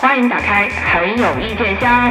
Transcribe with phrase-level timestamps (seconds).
[0.00, 2.10] 欢迎打开很有意见箱。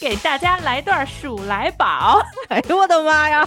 [0.00, 2.22] 给大家来段数来宝。
[2.50, 3.44] 哎呦我的妈呀！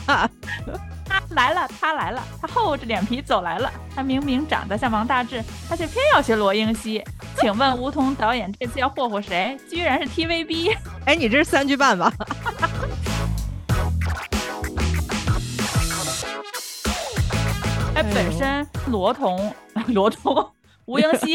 [1.08, 3.72] 他来了，他来了，他厚着脸皮走来了。
[3.96, 7.02] 他明明长得像王大治，他却偏要学罗英熙。
[7.40, 9.58] 请问吴彤导演这次要霍霍谁？
[9.70, 10.76] 居然是 TVB。
[11.06, 12.12] 哎，你这是三句半吧？
[17.96, 19.54] 哎， 本身罗彤、
[19.88, 20.52] 罗彤、
[20.86, 21.34] 吴英熙，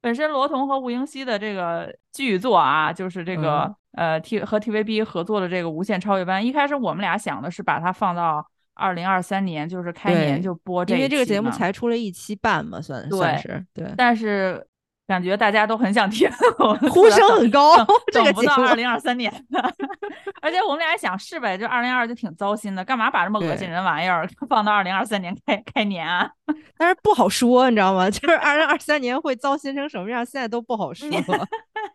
[0.00, 14.66] 本身罗彤和吴英熙的这个剧作啊，就是这个呃 T 和 TVB 合作的这个《无限超越班》，一开始我们俩想的是把它放到二零二三年，就是开年就播这，因为这个节目才出了一期半嘛，算算是对，但是。
[15.08, 16.30] 感觉大家都很想听，
[16.92, 17.74] 呼声很高，
[18.12, 19.74] 这个不到二零二三年的。
[20.42, 26.30] 而且我们俩想是呗，就二零二就挺糟心的，干嘛把这么恶心人玩意儿 放到二零二三年开开年啊？
[26.76, 28.10] 但是不好说，你知道吗？
[28.10, 31.08] 就是二零二三年会糟心成什么样，现在都不好说。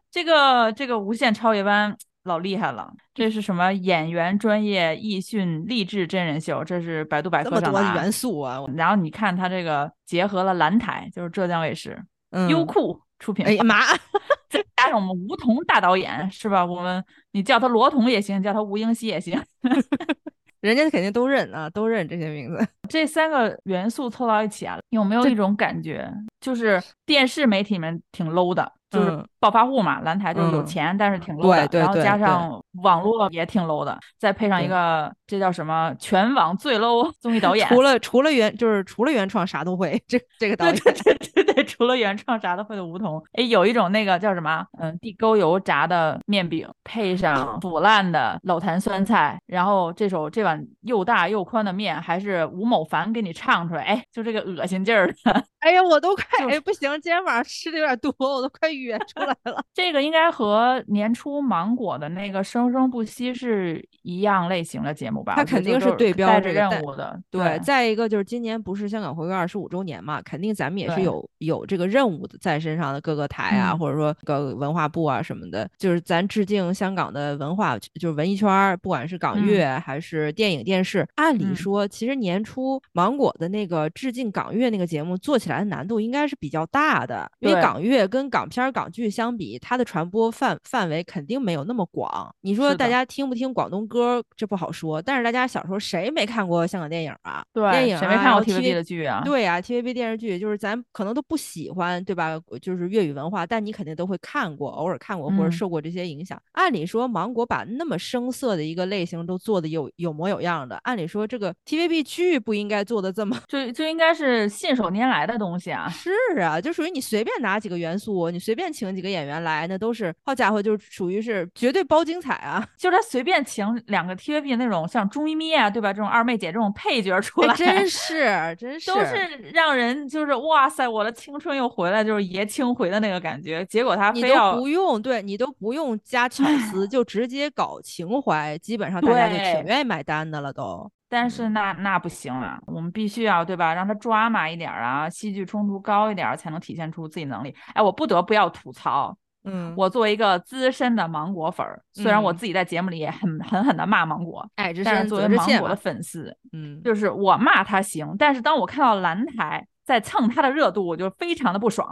[0.09, 6.64] 这个这个无限超越班老厉害了，这是什么演员专业艺训励志真人秀？
[6.64, 8.59] 这是百度百科上的元素啊。
[8.75, 12.03] 然后你看它这个结合了蓝台，就是浙江卫视。
[12.50, 13.80] 优酷出品，哎呀妈！
[14.50, 16.66] 再加上我们吴彤大导演，是吧？
[16.66, 19.42] 我们你叫他罗彤也行，叫他吴英熙也行，
[20.61, 22.67] 人家肯定都认啊，都认这些名字。
[22.89, 28.72] 这三个元素凑到一起啊，有没有一种感觉，就是电视媒体们挺 low 的？
[28.94, 31.80] 就是暴发户嘛，蓝台就是有钱，但是挺 low 的。
[31.80, 37.67] 然后加上网络也挺 low 的，再配上一个这叫什么全网最 low 综艺导演。
[37.67, 43.21] 除了除了原就是除了原创啥都会，这这个导演对对对对，除了原创啥都会的梧桐。
[43.33, 55.44] 哎，有一种那个叫什么嗯地沟油炸的面饼，配上腐烂的老坛酸菜，然后这首这碗又大又宽的面还是吴某凡给你唱出来，哎，就这个恶心劲儿的。
[55.59, 59.64] 哎呀，我都快哎不行，今天晚上吃的有点多，我都快哕出来了。
[59.73, 65.33] 这个应该和年初芒果的那个生生不息是一样类型的节目吧？
[65.36, 67.20] 它肯定是对标这个任务的。
[67.30, 81.05] 对，再一个就是今年不是香港回归二十五周年嘛，肯定咱们也是有有这个任务的在身上的各个台啊，或者说各文化部啊什么的，就是咱致敬香港的文化，就是文艺圈，不管是港乐还是电影电视。
[81.15, 85.73] 按理说，其实年初芒果的那个致敬港乐那个节目做起来的。
[85.73, 92.36] 难度应该是比较大的，因为港乐跟港片、港剧相比，它的传播范范围肯定没有那么广。
[92.42, 95.00] 你说大家听不听广东歌，这不好说。
[95.00, 97.45] 但是大家小时候谁没看过香港电影啊？
[97.54, 99.22] 对，电影谁没看过 TVB 的剧啊？
[99.23, 102.39] 对呀，TVB 电视剧就是咱可能都不喜欢，对吧？
[102.60, 106.42] 就是粤语文化，但你肯定都会看过，偶尔看过或者受过这些影响。
[106.54, 115.33] 按理说，芒果把那么生涩的一个类型都做的有有模有样的，按理说这个 TVB 剧不应该做的这么就就应该是信手拈来的。
[115.33, 122.65] 东西啊，是啊，就属于你随便拿几个元素，你随便请几个演员来，那都是好家伙，就属于是绝对包精彩啊！
[122.77, 125.91] 就是他随便请两个 TVB 那种像朱咪咪啊，对吧？
[125.93, 129.15] 这种二妹姐这种配角出来， 真是真是都是
[129.53, 133.65] 让人就是哇塞，我的青春又回来，就是爷青回的那个感觉。
[133.65, 140.89] 结果他非要不用，对你都不用加巧思，就直接搞情怀，基本上大家就挺愿意买单的了都。
[141.13, 147.56] 但是那那不行啊，我们必须要对吧，让他抓马一点啊，戏剧冲突高一点，才能体现出自己能力。
[147.75, 159.68] 哎，我不得不要吐槽，嗯，我作为一个资深的芒果粉儿，虽然我自己在节目里也很狠狠的骂芒果，哎，但是作为芒果的粉丝，嗯，就是我骂他行，但是当我看到蓝台。
[159.86, 161.86] 在蹭他的热度，我就非常的不爽。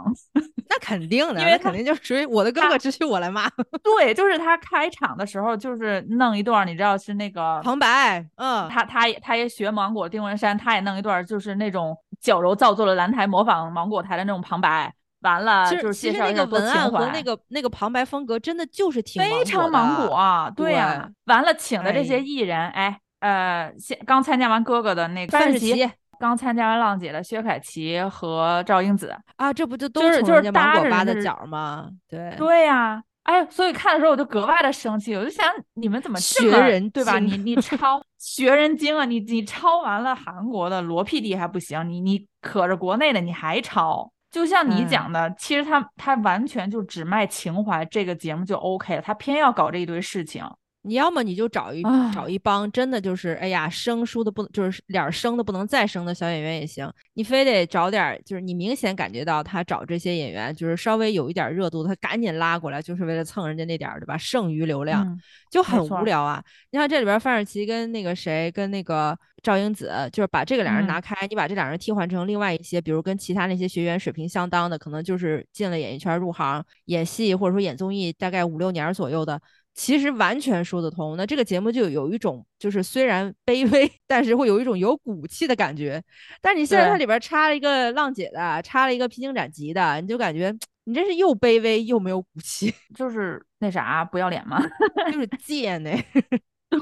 [0.72, 3.46] 那肯定的，因为肯定就属于我的哥哥，只许我来骂。
[3.84, 8.24] 对，就是他开场的时候，就是弄一段，你知道是那个旁白。
[8.36, 14.90] 嗯，他他也他也学芒果丁文山，他也弄一段，就是那种矫揉造作的蓝台模仿芒果台的那种旁白。
[15.20, 20.52] 完了，就是其实那个文案和那个那个旁白风格，真的就是挺非常芒果。
[20.56, 25.88] 对呀，完了，请的这些艺人，哎，呃，现刚参加完哥哥的那个范世琦。
[26.22, 31.90] 刚参加完浪姐的薛凯琪和赵英子啊，这不就都是就是芒果扒的角吗？
[32.08, 37.18] 对对呀，哎，所以看的时候我就格外的生气，我就想你们怎么学人对吧？
[37.18, 39.04] 你你抄 学人精啊！
[39.04, 44.08] 你你抄完了韩国的罗 PD 还不行，你你可着国内的你还抄？
[44.30, 50.44] 就像你讲的，其实他他完全就只卖情怀，这个节目就 OK 了，他偏要搞这一堆事情。
[50.82, 51.82] 你要么你就找一
[52.12, 64.18] 找一帮真的就是哎呀生疏的不就是脸生的不能再生的小演员也行，你非得找点就是你明显感觉到他找这些演员就是稍微有一点热度，他赶紧拉过来就是为了蹭人家那点儿对吧？
[64.18, 65.18] 剩余流量
[65.50, 66.42] 就很无聊啊！
[66.70, 79.40] 你看这里边范世琦跟那个谁跟那个赵英子，就是把这个俩人拿开，你把这俩人替换成另外一些，比如跟其他那些学员水平相当的，可能就是进了演艺圈入行演戏或者说演综艺大概五六年左右的。
[79.74, 81.16] 其实完全说得通。
[81.16, 86.02] 那这个节目就有一种，就是虽然卑微， 但是会有一种有骨气的感觉。
[86.40, 90.54] 但是你现在它里边插了一个浪姐的，插了一个披荆斩棘的，你就感觉
[90.84, 94.60] 你这是又卑微又没有骨气， 就是那啥不要脸嘛？
[95.10, 95.90] 就是贱呢。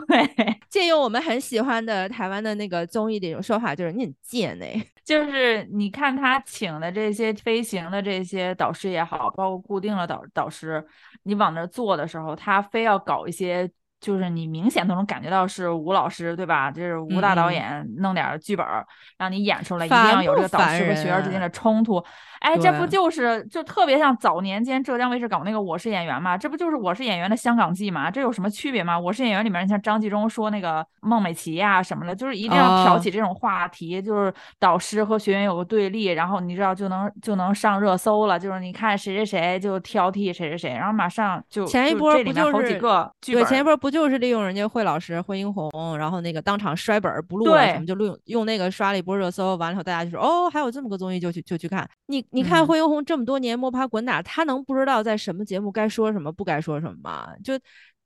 [0.09, 4.65] 对， 借用我们很喜欢的台湾的那个综艺的一种说法，就是你很贱呢。
[5.05, 10.87] 就是你看他请的这些飞行的这些导师也好，包括固定的导导师，
[11.25, 13.71] 你往那坐的时候，他非要搞一些。
[14.01, 16.71] 就是你明显都能感觉到是吴老师对吧？
[16.71, 18.67] 就是吴大导演弄点剧本
[19.19, 22.03] 让你演出来，一定要有这个导师和学员之间的冲突。
[22.41, 26.39] 哎，这不就是就特别像早年间浙江卫视搞那个《我是演员》嘛？
[26.39, 28.11] 这不就是《我是演员》的香港季嘛？
[28.11, 28.97] 这有什么区别吗？
[29.01, 38.39] 《我是演员》里面，像张纪中说那个孟美岐呀什么的，就是一定要挑起这种话题，就是导师和学员有个对立，然后你知道就能就能上热搜了。
[38.39, 51.87] 就是你看谁谁谁就挑剔谁谁谁，然后马上就前一波这里面好几个剧本，对前一波不就是利用人家惠老师惠英红，然后那个当场摔本不录了什么，就录用那个刷了一波热搜，完了以后大家就说哦，还有这么个综艺就去就去看。
[52.07, 53.01] 你你看惠英红。
[53.11, 57.29] 这么多年摸爬滚打，他能不知道在什么节目该说什么，不该说什么吗？
[57.43, 57.55] 就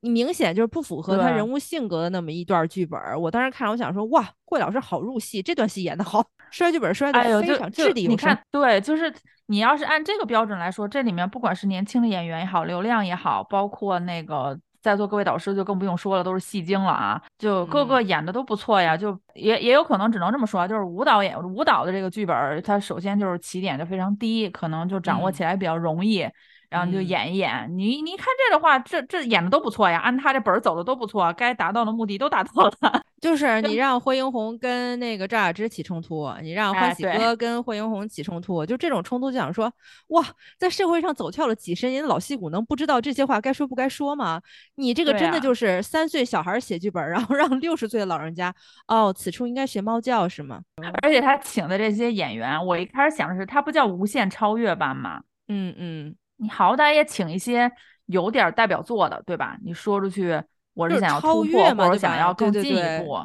[0.00, 2.98] 你明显就是不符合他人物性格的那么一段剧本。
[3.20, 8.38] 我当时看，我想说，哇，惠老师好入戏，这段戏演的好，摔剧本摔的非常掷地有声。
[8.50, 9.12] 对，就是
[9.46, 14.58] 你要是按这个标准来说，这里面不管是年轻的演员也好，流量也好，包括那个。
[14.84, 17.22] 在座各位导师就更不用说了，都是戏精了啊！
[17.38, 26.28] 就各个演的都不错呀，就也也有可能只能这么说，就是舞蹈演舞蹈的这个剧本，它首先就是起点就非常低，可能就掌握起来比较容易。
[26.74, 33.00] 然后你就演一演，你你看这的话，这这演的都不错呀，按他这本儿走的都不错，该达到的目的都达到了。
[33.22, 39.72] 就是你让惠英红跟那个赵雅芝起冲突，你让欢喜哥跟惠英红起冲突，就这种冲突就想说，
[40.08, 40.24] 哇，
[40.58, 44.42] 在社会上走跳了几十年的老戏骨能不知道这些话该说不该说吗？
[44.74, 48.52] 你这个真的就是三岁小孩写剧本，然后让六十岁的老人家，
[48.88, 50.60] 哦，此处应该学猫叫是吗？
[51.02, 55.22] 而且他请的这些演员，我一开始想的是，他不叫无限超越班吗？
[55.46, 56.16] 嗯嗯。
[56.44, 57.72] 你好歹也请一些
[58.04, 59.56] 有点代表作的，对吧？
[59.64, 60.38] 你说出去，
[60.74, 63.18] 我是想要突破或者想要更进一步。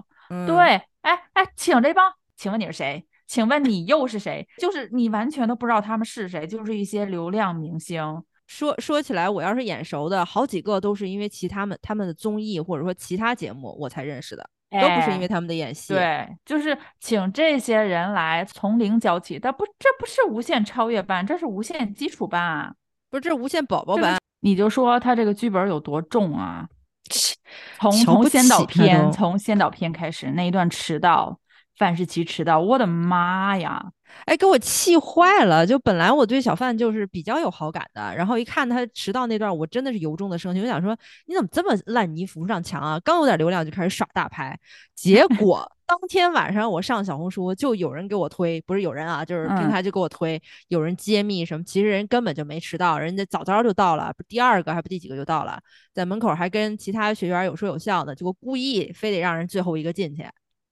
[0.47, 3.05] 对，哎哎，请这帮，请问你是谁？
[3.27, 4.47] 请问你又是谁？
[4.57, 8.23] 就是你完全都不知道他们是谁，就是一些流量明星。
[8.47, 15.93] 说说起来，我要是眼熟的，好几个都是因为其他们他们的综艺或者说其他节目我才认识的，都不是因为他们的演戏。
[15.93, 22.73] 对，就是请这些人来从零教起，但不，这不是无限超越班，这是无限基础班啊。
[23.09, 26.67] 不是这无限宝宝版，你就说他这个剧本有多重啊？
[27.79, 31.39] 从从先导片，从先导片开始那一段迟到，
[31.77, 33.91] 范世琦迟到，我的妈呀！
[34.25, 35.65] 哎，给我气坏了！
[35.65, 40.61] 就本来我对小范就是比较有好感的，然后一看他迟到那段，我真的是由衷的生气。
[40.61, 40.95] 我想说，
[41.25, 42.99] 你怎么这么烂泥扶不上墙啊？
[43.03, 44.59] 刚有点流量就开始耍大牌，
[44.95, 55.59] 结果当天晚上我上小红书就有人给我推，不是有人啊，就是平台就给我推，有人揭秘什么，其实人根本就没迟到，人家早早就到了，不第二个还不第几个就到了，
[55.91, 60.23] 在门口还跟其他学员有说有笑的，结果故意非得让人最后一个进去。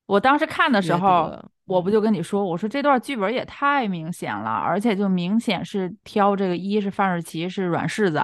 [0.06, 8.21] 我当时看的时候，我不就跟你说，我说这段剧本也太明显了，而且就明显是挑这个一是范世琦是软柿子，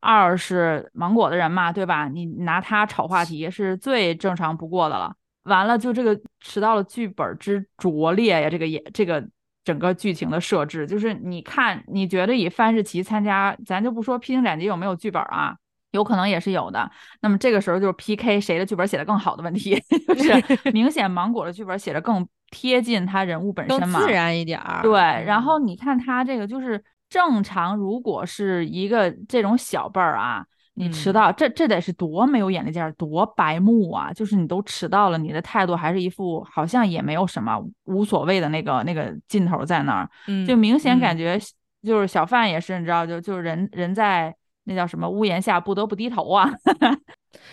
[0.00, 2.08] 二是芒果的人嘛，对吧？
[2.08, 5.14] 你拿他炒话题是最正常不过的了。
[5.44, 9.26] 完了，就这个迟到了剧本之拙劣呀，这个也这个
[9.64, 15.56] 整个剧情的设置，就是你看，你觉得以范世琦参加，咱就不说披荆斩棘有没有剧本啊？
[15.92, 20.32] 有可能也是有的，那么这个时候就是 P K 谁的剧本写的更好的问题， 就是
[20.72, 24.80] 明显芒果的剧本写的更贴近他人物本身嘛，自然一点儿。
[24.82, 34.12] 对，然后你看他这个就是正常，如果是一个这种小辈儿啊，你迟到，这这得是多没有眼力见儿，多白目啊！
[34.12, 40.08] 就是你都迟到了，你的态度还是一副好像也没有什么无所谓的那个那个劲头在那儿，
[40.46, 41.38] 就明显感觉
[41.82, 44.34] 就是小范也是，你知道，就就人人在。
[44.64, 45.10] 那叫什么？
[45.10, 46.48] 屋檐下不得不低头啊！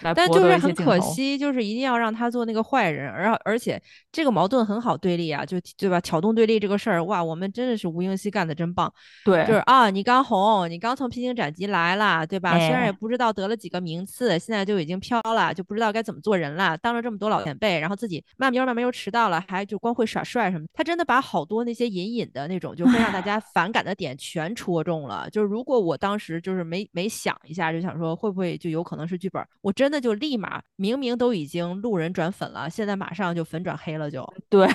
[0.02, 3.82] 但就是很可惜，就是一定要让他做那个坏人，而而且
[4.12, 6.00] 这个矛盾很好对立啊，就对吧？
[6.02, 8.92] 挑动对立这个事儿，哇，我们真的是吴英熙干的真棒。
[9.26, 12.58] 对，就是啊，你刚红，你刚从披荆斩棘来了，对吧？
[12.58, 16.78] 虽然也不知道得了几个名次，现在就已经飘了，就不知道该怎么做人了。
[16.78, 20.66] 当着这么多老前辈，然后自己慢悠慢慢又迟到了，还就光会耍帅什么。
[20.74, 25.30] 他真的把好多那些隐隐的那种就会让大家反感的点全戳中了。
[25.30, 34.68] 就是如果我当时就是没没想一下，就想说会不会就有可能是剧本，我真的就立马明明都已经路人转粉了，现在马上就粉转黑了，就对，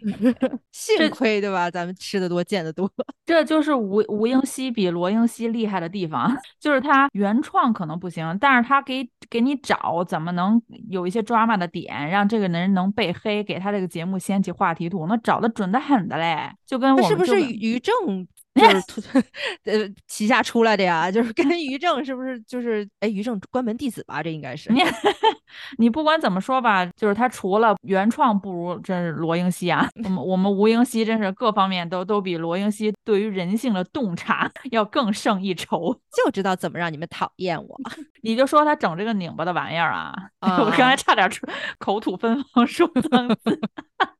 [0.72, 1.70] 幸亏对吧？
[1.70, 2.90] 咱们吃的多见的多，
[3.26, 18.26] 这就是吴吴英熙比罗英熙厉害的地方， 就是他原创可能不行，但是他给给你找怎么能有一些 drama 的点，让这个人能被黑，给他这个节目掀起话题度，那找的准的很的嘞，就跟我是不是于正？
[18.56, 19.02] 就是
[19.64, 24.22] 呃旗下出来的呀，就是跟于正是不是就是哎于正关门弟子吧？
[24.22, 24.80] 这应该是你
[25.78, 29.88] 你不管怎么说吧，就是他除了原创不如，真是罗英熙啊。
[30.04, 35.92] 我们我们吴英熙真是各方面都都比罗英熙对于人性的洞察要更胜一筹，
[36.24, 37.80] 就知道怎么让你们讨厌我。
[38.22, 41.46] 你就说他整这个拧巴的玩意儿啊，我刚才差点出
[41.78, 43.60] 口吐芬芳说脏字。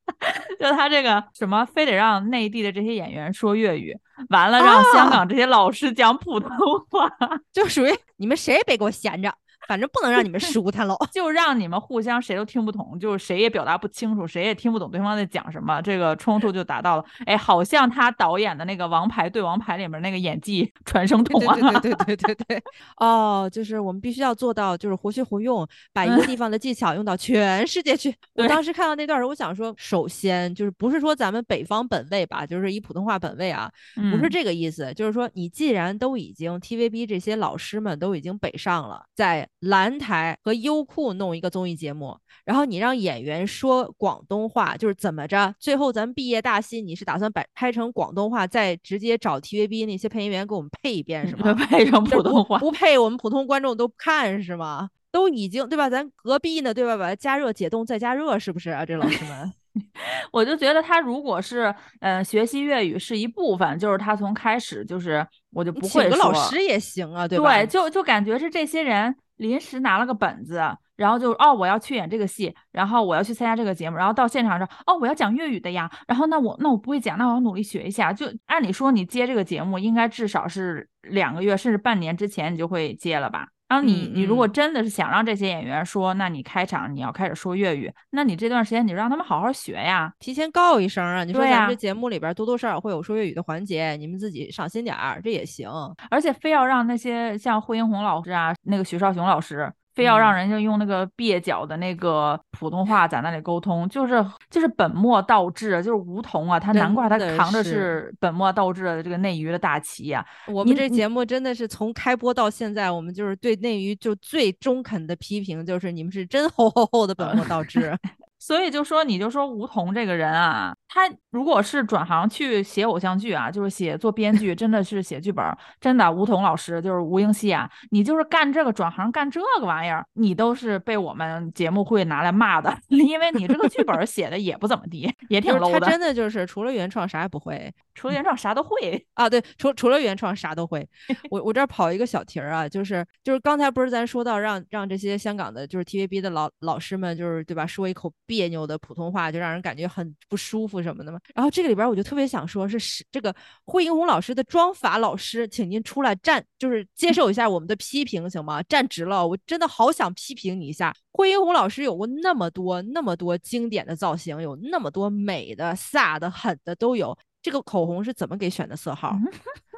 [0.61, 3.97] 就他这个什么，非得让内地的这些演员说粤语，
[4.31, 6.51] 完了让香港这些老师讲普通
[6.91, 7.11] 话，
[7.53, 9.33] 就属于你们谁也别给我闲着。
[9.67, 17.05] 反正不能让你们舒坦喽，就让你们互相谁都听不懂，就是谁也表达不清楚，谁也听不懂对方在讲什么，这个冲突就达到了。
[17.25, 22.63] 哎，好像他导演的那个《王牌对王牌》里面那个演技传声筒啊，对对对对对对。
[22.99, 28.15] 哦，就是我们必须要做到，就是活学活用，把一个地方的技巧用到全世界去。
[28.35, 33.71] 我当时看到那段时候，我想说，首先就是不是说咱们北方本位吧，就是以普通话本位啊，
[34.11, 45.55] 不是这个意思，就是说你既然都已经 TVB 这些老师们都已经北上了，在蓝台和优酷弄一个综艺节目，然后你让演员说广东话，就是怎么着？
[45.59, 51.55] 最后咱们毕业大戏，你是打算摆拍成广东话，再直接找 TVB 那些配音员给我们配一遍， 是吗？
[51.55, 54.89] 配成普通话，不配我们普通观众都看是吗？
[55.11, 55.89] 都已经对吧？
[55.89, 56.97] 咱隔壁呢，对吧？
[56.97, 58.85] 把它加热解冻再加热，是不是啊？
[58.85, 59.53] 这老师们。
[60.33, 67.59] 我就觉得他如果是，嗯，学习粤语是一部分，就是他从开始就是我就不会请个老师也行啊，对吧？
[67.59, 70.61] 对，就就感觉是这些人临时拿了个本子，
[70.97, 78.13] 然后就哦，我要去演这个戏，然后我要去参加这个节目，然后到现场说哦，我要讲粤语的呀，然后那我那我不会讲，那我要努力学一下。
[78.13, 83.49] 就按理说你接这个节目，应该至少是两个月甚至半年之前你就会接了吧？
[83.69, 91.25] 然后你你如果真的是想让这些演员说，那你开场你要开始说粤语，那你这段时间你就让他们好好学呀，提前告一声啊。
[91.25, 95.69] 你说咱们这节目里边多多少少会有说粤语的环节，你们自己上心点儿，这也行。
[96.11, 99.73] 而且非要让那些像惠英红老师啊，那个许绍雄老师。
[99.97, 110.25] 非要让人家用那个蹩脚的那个普通话在那里沟通，就是就是本末倒置，就是梧桐啊，他难怪他扛着是本末倒置的这个内娱的大旗呀。
[110.47, 117.97] 我们这节目真的是从开播到现在，我们就是对内娱就最中肯的批评，就是你们是真吼吼吼的本末倒置。
[118.39, 125.45] 所以就说，你就说吴桐这个人啊，他如果是转行去写偶像剧啊，就是写做编剧，真的是写剧本，
[125.81, 135.81] 真的吴桐老师就是吴英熙啊，你就是干这个转行干这个玩意儿，你都是被我们节目会拿来骂的， 因为你这个剧本写的也不怎么地，也挺 low 的。
[135.81, 139.29] 他真的就是除了原创啥也不会，除了原创啥都会啊。
[139.29, 140.89] 对，除除了原创啥都会。
[141.31, 148.13] 我我这儿跑一个小题儿啊，就是就是刚才不是咱说到让让这些香港的，就是 TVB 的老老师们，就是对吧，说一口。
[148.25, 151.19] 别扭的普通话就让人感觉很不舒服什么的嘛。
[151.35, 158.63] 然后这个里边我就特别想说，是是这个惠英红老师的妆法老师，请您出来站，就是接受一下我们的批评行吗？
[158.65, 160.95] 站直了，我真的好想批评你一下。
[161.13, 167.17] 惠英红老师有过那么多那么多经典的造型，有那么多美的、飒的、狠的都有。
[167.43, 169.17] 这个口红是怎么给选的色号？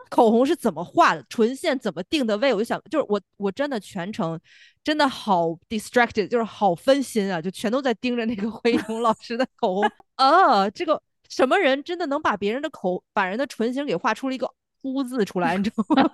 [0.08, 1.22] 口红是怎么画的？
[1.28, 2.54] 唇线怎么定的位？
[2.54, 4.40] 我就想，就是我我真的全程
[4.88, 9.90] 真的好 distracted，就是好分心啊，就全都在盯着那个惠英老师的 口红。
[10.16, 14.50] 呃，这个什么人真的能把别人的口，把人的唇形给画出了一个
[14.84, 15.58] “污”字出来？
[15.58, 16.10] 你知道吗？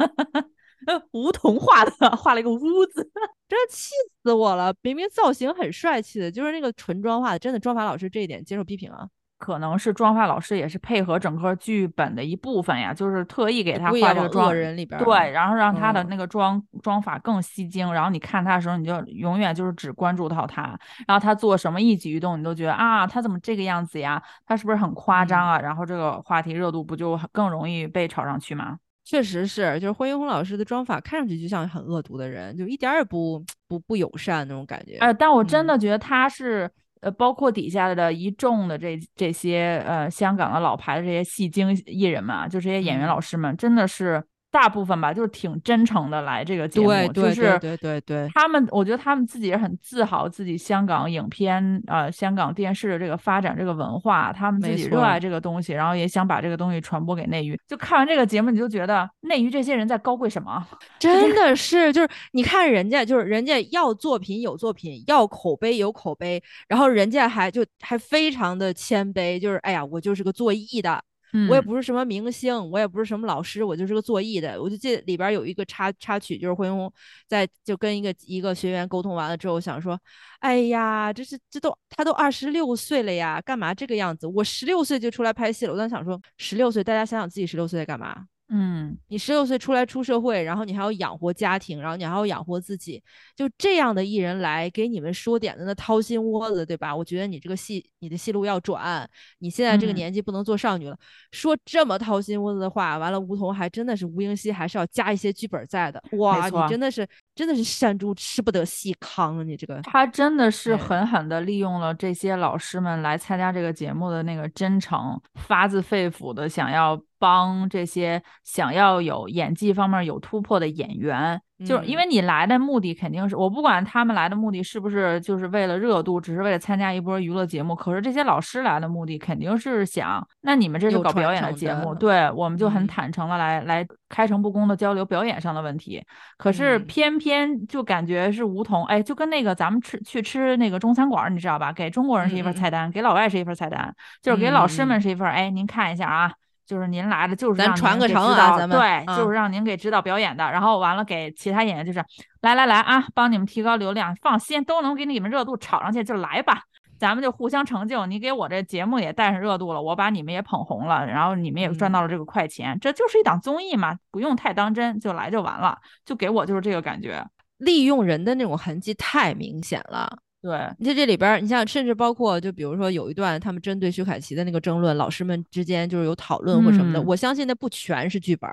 [1.12, 3.08] 梧桐画的，画了一个“污”字，
[3.48, 3.92] 真的气
[4.24, 4.74] 死我了！
[4.82, 9.08] 明明造型很帅气的，就是那个唇妆画的，真的妆法老师这一点接受批评啊。
[9.44, 24.22] 可能是妆发老师也是配合整个剧本的一部分呀，就是特意给他画这个妆，人里边对，然后让他的那个妆妆法更吸睛，然后你看他的时候，你就永远就是只关注到他，然后他做什么一举一动，你都觉得啊，他怎么这个样子呀？
[24.46, 25.60] 他是不是很夸张啊？
[25.60, 28.78] 然后这个话题热度不就更容易被炒上去吗？
[29.04, 34.96] 确实是，就是霍英红老师的妆法看上去就像很恶毒的人，就一点也不不不友善那种感觉。
[35.00, 36.70] 呃，但我真的觉得他是，
[37.04, 44.24] 呃，包括底下的一众的这这些呃香港的老牌的这些戏精艺人们啊，就这些演员老师们，真的是。
[44.54, 57.58] 大部分吧，就是挺真诚的来这个节目，就是对对对，他们我觉得他们自己也很自豪自己香港影片呃香港电视的这个发展这个文化，他们自己热爱这个东西，然后也想把这个东西传播给内娱。
[57.66, 60.64] 就看完这个节目，你就觉得内娱这些人在高贵什么？
[61.00, 71.02] 真的是，就是你看人家，就是人家要作品有作品，要口碑有口碑，然后人家还就还非常的谦卑，就是哎呀，我就是个做艺的。
[71.48, 74.60] 我也不是什么明星，我也不是什么老师，我就是个做艺的。
[74.60, 76.92] 我就记得里边有一个插插曲，就是惠红
[77.26, 79.98] 在就跟一个一个学员沟通完了之后，想说，
[80.40, 84.26] 哎呀，这是这都他都二十六岁了呀，干嘛这个样子？
[84.26, 85.72] 我十六岁就出来拍戏了。
[85.72, 88.26] 我当时想说，十六岁，大家想想自己十六岁在干嘛？
[88.50, 93.02] 嗯，你十六岁出来出社会，然后你还要养活家庭，然后你还要养活自己，
[93.34, 96.94] 就这样的艺人来给你们说点子，那掏心窝子，对吧？
[96.94, 99.08] 我觉得你这个戏，你的戏路要转，
[99.38, 100.96] 你现在这个年纪不能做少女了。
[101.32, 106.00] 说这么掏心窝子的话，完了，吴彤还真的是吴英熙，还是要加一些剧本在的。
[106.18, 117.00] 哇，你真的是真的是山猪吃不得细糠，你这个他真的是狠狠的利用了这些老师们来参加这个节目的那个真诚，发自肺腑的想要。
[117.18, 127.74] 帮这些想要有演技方面有突破的演员，就是因为你来的目的肯定是我不管他们来的目的是不是就是为了热度，只是为了参加一波娱乐节目。
[127.74, 136.04] 可是这些老师来的目的肯定是想，那你们这是搞表演的节目，对我们就很坦诚的来来开诚布公的交流表演上的问题。
[136.36, 141.72] 可是偏偏就感觉是梧桐，哎，就跟那个咱们吃去吃那个中餐馆，你知道吧？
[141.72, 146.32] 给中国人是一份菜单，给老外是一份菜单，就是给老师们是一份，哎，您看一下啊。
[146.66, 150.50] 就是您来了，就是咱传个承啊，咱们对，就是让您给指导表演的。
[150.50, 152.02] 然后完了，给其他演员就是
[152.40, 156.62] 来来来啊，帮你们提高流量，放心，都能给你们热度炒上去，就来吧，
[156.98, 158.06] 咱们就互相成就。
[158.06, 165.78] 你给我这节目也带上热度了，我把你们也捧红了，然后你们也赚到了这个快钱，这就是一档综艺嘛，不用太当真，就来就完了。
[166.04, 167.24] 就给我就是这个感觉，
[167.58, 170.18] 利用人的那种痕迹太明显了。
[170.44, 177.00] 对，你在这里边，你像甚至包括，就比如说有一段他们针对薛凯琪的那个争论，老师们之间就是有讨论或什么的。
[177.00, 178.50] 我相信那不全是剧本，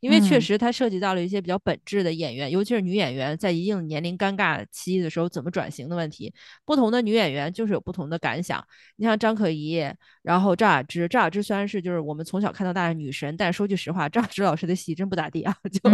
[0.00, 6.32] 因为确实它涉及到了一些比较本质的演员，尤其是女演员在一定年龄尴尬期的时候怎么转型的问题。
[6.64, 8.66] 不同的女演员就是有不同的感想。
[8.96, 15.90] 你像张可颐，然后赵雅芝，赵雅芝虽然是就是我们从小看到大的女神，但说句实话，赵雅芝老师的戏真不咋地啊， 就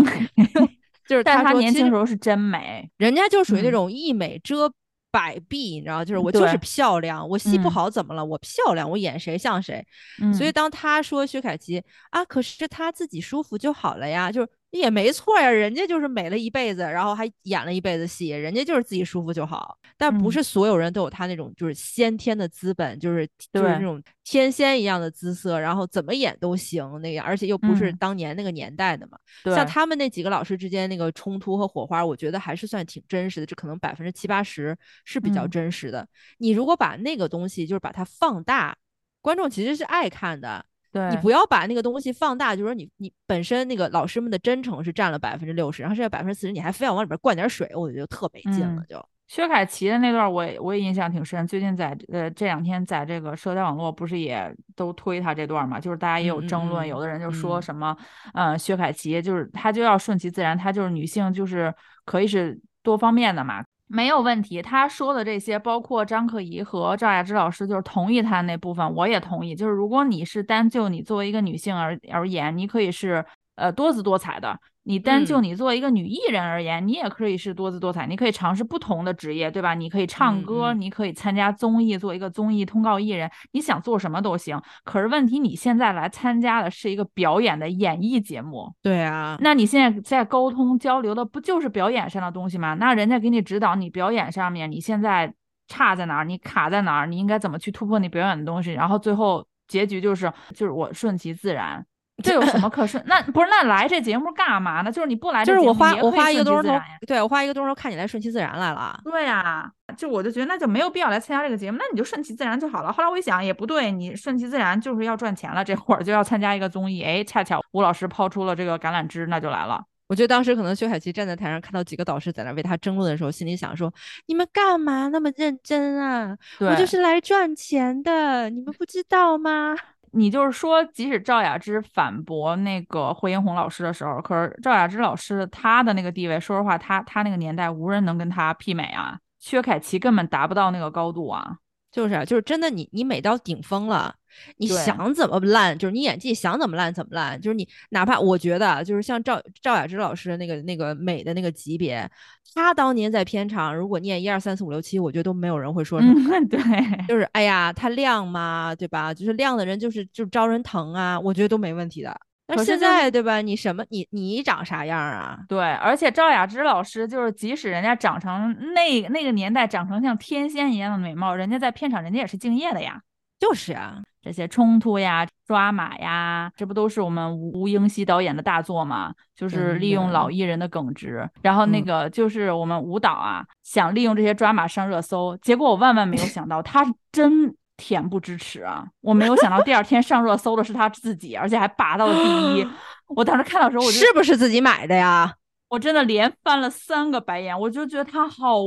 [1.08, 4.72] 就 是，但她年轻时候是真美，人家就属于那种一美遮。
[5.10, 8.24] 百弊，你知道，就是我就是漂亮，我戏不好怎么了？
[8.24, 9.84] 我漂亮，我演谁像谁。
[10.32, 14.48] 所以当他说薛凯琪啊，可是他自己舒服就好了呀，就是。
[14.78, 19.76] 也没错呀，人家就是美了一辈子，然后还演了一辈子戏，人家就是自己舒服就好。
[19.96, 29.18] 但不是所有人都有他那种就是先天的资本，就是就是那种天仙一样的姿色，然后怎么演都行那样，而且又不是当年那个年代的嘛。
[29.54, 36.06] 像他们那几个老师之间那个冲突和火花，我觉得还是算挺真实的，这可能百分之七八十是比较真实的。
[36.38, 38.76] 你如果把那个东西就是把它放大，
[39.20, 40.64] 观众其实是爱看的。
[41.10, 48.82] 你不要把那个东西放大，就是说你你本身那个老师们的真诚是占了百分之六十，然后剩下百分之四十你还非要往里边灌点水，我觉得就特没劲了。
[48.88, 51.46] 就薛凯琪的那段，我也我也印象挺深。
[51.46, 57.96] 最近在呃这两天在这个社交网络不是也都推他这段嘛，就是大家也有争论，有的人就说什么，
[58.34, 61.72] 嗯，薛凯琪就是她就要顺其自然，她就是女性就是
[62.04, 63.64] 可以是多方面的嘛。
[63.92, 69.52] 没有问题，他说的这些，包括张可颐和赵雅芝老师，就是同意他那部分，我也同意。
[69.52, 73.24] 就是如果你是单就你作为一个女性而而言，你可以是
[73.56, 74.56] 呃多姿多彩的。
[74.90, 79.72] 你单就你做一个女艺人而言，你也可以是多姿多彩，你可以尝试不同的职业，对吧？
[79.72, 84.60] 你可以唱歌，你可以参加综艺，做一个综艺通告艺人，你想做什么都行。
[84.82, 92.74] 可是问题，你现在来参加的是一个表演的演艺节目，对啊，那你现在在沟通交流的不就是表演上的东西吗？
[92.74, 95.32] 那人家给你指导你表演上面，你现在
[95.68, 96.24] 差在哪儿？
[96.24, 97.06] 你卡在哪儿？
[97.06, 98.72] 你应该怎么去突破你表演的东西？
[98.72, 101.86] 然后最后结局就是就是我顺其自然。
[102.22, 103.02] 这有什么可顺？
[103.06, 104.90] 那不是那来这节目干嘛呢？
[104.92, 109.00] 就是你不来，就是我花我花一个多钟头，对我花一个多钟头看你来顺其自然来了。
[109.04, 112.92] 对呀，就我就觉得那就没有必要来参加这个节目，那你就顺其自然就好了。
[112.92, 119.82] 后来我一想也不对，你顺其自然就是要赚钱了，这会儿就要参加一个综艺，哎，恰巧吴老师抛出了这个橄榄枝，那就来了。
[120.08, 123.92] 我觉得当时可能薛凯琪站在台上看到几个导师在那为他争论的时候，心里想说：
[124.26, 126.36] 你们干嘛那么认真啊？
[126.58, 129.76] 我就是来赚钱的，你们不知道吗？
[130.12, 139.18] 你就是说，即使赵雅芝反驳那个惠英红老师的时候，可是赵雅芝老师她的那个地位，说实话，她她那个年代无人能跟她媲美啊。
[139.38, 141.56] 薛凯琪根本达不到那个高度啊。
[141.90, 144.14] 就是啊，就是真的，你你美到顶峰了，
[144.56, 152.08] 你想怎么烂，就是你演技想怎么烂怎么烂，就是你哪怕我觉得啊，就是像赵赵雅芝老师那个那个美的那个级别，
[152.54, 156.30] 她当年在片场如果念一二三四五六七，我觉得都没有人会说什么。
[156.34, 156.60] 嗯， 对，
[157.06, 159.12] 就是哎呀，她亮嘛，对吧？
[159.14, 162.14] 就是亮的人就是就招人疼啊，我觉得都没问题的。
[162.52, 163.40] 那现在对吧？
[163.40, 165.38] 你什么你你长啥样啊？
[165.48, 173.00] 对，而且赵雅芝老师就是，即使人家长成那那个年代长成像天仙一样的美貌，人家在片场人家也是敬业的呀。
[173.38, 179.14] 就是啊，这些冲突呀、抓马呀，这不都是我们吴吴英熙导演的大作吗？
[179.34, 188.86] 就是利用老艺人的耿直，然后那嗯个就是我们舞蹈啊，想利用这些抓马上热搜，结果我万万没有想到，他是真恬不知耻啊！
[189.00, 192.66] 我没有想到第二天上热搜的是他自己，而且还拔到了第一。
[193.16, 195.34] 我当时看到的时候，我就是不是自己买的呀？
[195.68, 198.58] 我真的连翻了三个白眼，我就觉得他好，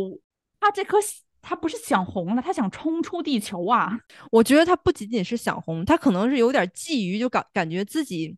[0.60, 0.98] 他这颗
[1.44, 3.96] 他不是想红了，他想冲出地球啊！
[4.32, 8.36] 我觉得他不仅仅是想红，他可能是有点觊觎，就感感觉自己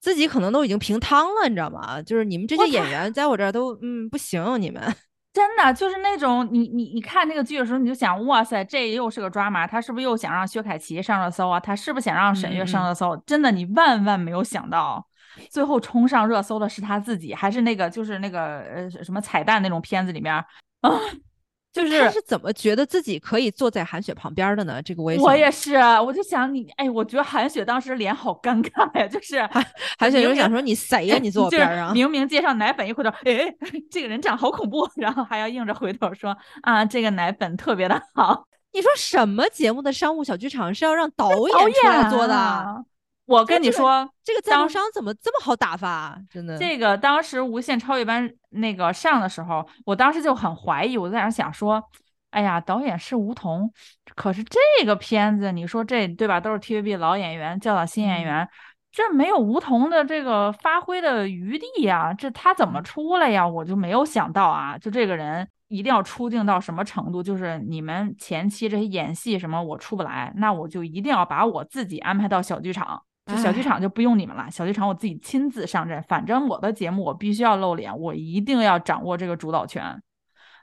[0.00, 2.00] 自己可能都已经平汤了，你知道吗？
[2.02, 4.82] 就是你们这些演员在我这儿都嗯不行，你们
[5.34, 11.60] 真的就是那种你你你看那个剧的时候，你就想，哇塞，这又是个抓马，他是不是又想让薛凯琪上热搜啊？
[11.60, 13.14] 他是不是想让沈月上热搜？
[13.26, 15.06] 真的，你万万没有想到，
[15.50, 20.44] 最后冲上热搜的是他自己，还是那个就是那个呃什么彩蛋那种片子里面啊，
[21.82, 24.82] 就是他是怎么觉得自己可以坐在韩雪旁边的呢？
[24.82, 29.40] 这个我也想我也是，啊我就想你，哎，我觉得韩雪当时脸好尴尬呀，就是
[29.98, 31.18] 韩雪就想说你谁呀？
[31.20, 31.92] 你坐我就是边上。
[31.94, 33.54] 明明介绍奶粉一回头，哎，
[33.90, 38.46] 这个人长好恐怖，然后还要硬着回头说啊，这个奶粉特别的好。
[38.72, 42.84] 你说什么节目的商务小剧场是要让导导演出来做的？
[43.26, 46.18] 啊我跟你说，这个赞助商怎么这么好打发啊？
[46.30, 51.82] 真的，这个当时《无限超越班》那个上的时候，我当时就很怀疑，我在那想说，
[52.30, 53.70] 哎呀，导演是吴彤，
[54.14, 58.48] 可是这个片子，你说这对吧，都是 TVB 老演员教导新演员，
[58.92, 63.46] 这没有吴彤的这个发挥的余地呀，这他怎么出来呀？
[63.46, 65.48] 我就没有想到啊，就这个人。
[65.68, 67.20] 一定要出镜到什么程度？
[67.20, 79.82] 就是你们前期这些演戏什么我出不来，那我就一定要把我自己安排到小剧场，就小剧场就不用你们了，小剧场我自己亲自上阵，反正我的节目我必须要露脸，我一定要掌握这个主导权。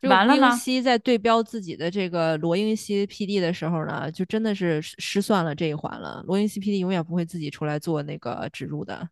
[0.09, 6.21] 完了呢，熙在对标自己的这个罗英熙 PD 的时候呢，就真的是失失算了这一环了。
[6.25, 9.07] 罗英熙 PD 永远不会自己出来做那个植入的。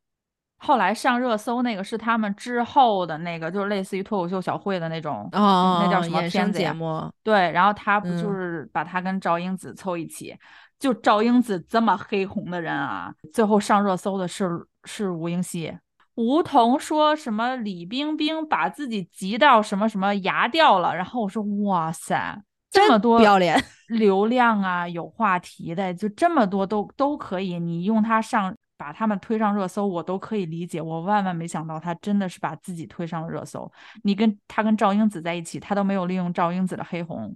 [0.64, 6.70] 后来上热搜那个是他们之后的那个，就是类似于脱口秀小会的那种，哦，那叫什么片子呀？
[6.70, 7.12] 节目？
[7.24, 10.38] 对，然后他不就嗯是把他跟赵英子凑一起，
[10.80, 14.48] 就赵英子这么黑红的人啊，最后上热搜的是
[14.84, 15.76] 是吴英熙。
[16.16, 23.60] 吴彤说什么李冰冰把自己急到什么什么牙掉了，然后我说哇塞，这么多不要脸！
[23.88, 30.82] 流量啊，有话题的，就这么多都都可以，你用它上把他们推上热搜，我都可以理解。
[30.82, 33.72] 我万万没想到他真的是把自己推上了热搜。
[34.04, 37.32] 你跟他跟赵英子在一起，他都没有利用赵英子的黑红，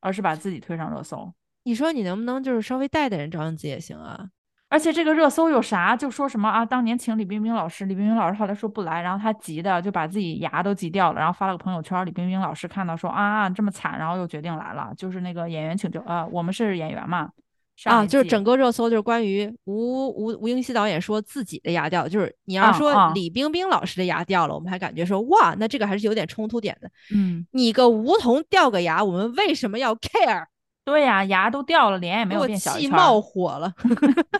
[0.00, 1.30] 而是把自己推上热搜。
[1.64, 4.26] 你说你能不能就是稍微带带人赵英子也行啊？
[4.70, 5.94] 而且这个热搜有啥？
[5.94, 6.64] 就说什么啊？
[6.64, 12.06] 当年请李冰冰老师，李冰冰老师后来说不来，然后他急的就把自己牙都急掉了，然后发了个朋友圈。
[12.06, 17.30] 李冰冰老师看到说啊这么惨，然后又决定来了，就是那个演员请求啊，我们是演员嘛。
[17.76, 26.90] 上啊，就是整个热搜就是关于吴吴吴英熙导演说自己的牙掉，就是你要啊说啊李冰冰老师的牙掉了，我们还感觉说哇，那这个还是有点冲突点的。
[27.14, 30.46] 嗯，你个梧桐掉个牙，我们为什么要 care？
[30.84, 33.74] 对呀、牙都掉了，脸也没有变小一圈儿，冒火了。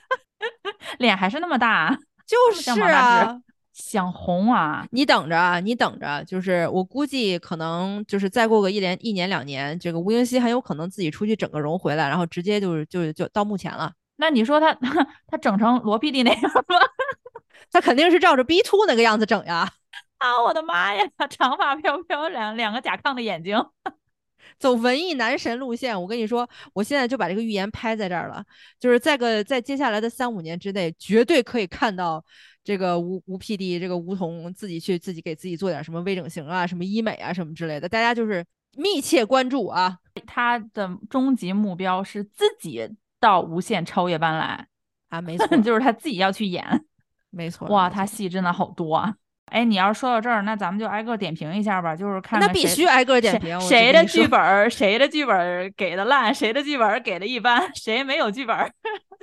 [0.99, 3.46] 脸还是那么大， 就是啊治，
[3.77, 4.87] 想红啊！
[4.91, 13.93] 你等着啊，你等着，就是我估计可能就是再过个一年一年两年，这个吴英熙很有可能自己出去整个容回来，然后直接就是就就到目前了。
[14.17, 14.73] 那你说他
[15.29, 16.79] 他整成罗 PD 那样吗？
[17.71, 19.71] 他肯定是照着 B two 那个样子整呀，
[20.17, 21.05] 啊，我的妈呀！
[21.29, 23.63] 长发飘飘，两两个甲亢的眼睛，
[24.59, 26.01] 走文艺男神路线。
[26.01, 28.43] 我跟你说，我现在就把这个预言拍在这儿了，
[28.81, 32.25] 就是在个在接下来的三五年之内，绝对可以看到
[32.67, 38.45] 这个吴吴 PD 这个吴桐自己去自己给自己做点什么微整形啊、什么医美啊什么之类的，大家就是
[38.77, 39.97] 密切关注啊。
[40.27, 44.67] 他的终极目标是自己到无限超越班来，
[45.11, 46.85] 啊，没 错，就是他自己要去演。
[47.31, 47.69] 没错。
[47.69, 49.15] 哇，他戏真的好多啊！
[49.47, 53.59] 哎，你要说到这儿，那咱们就挨个点评一下吧，就是看那必须挨个点评。
[53.61, 58.71] 谁的剧本儿，谁的剧本儿给的烂，谁的剧本儿给的一般，谁没有剧本儿。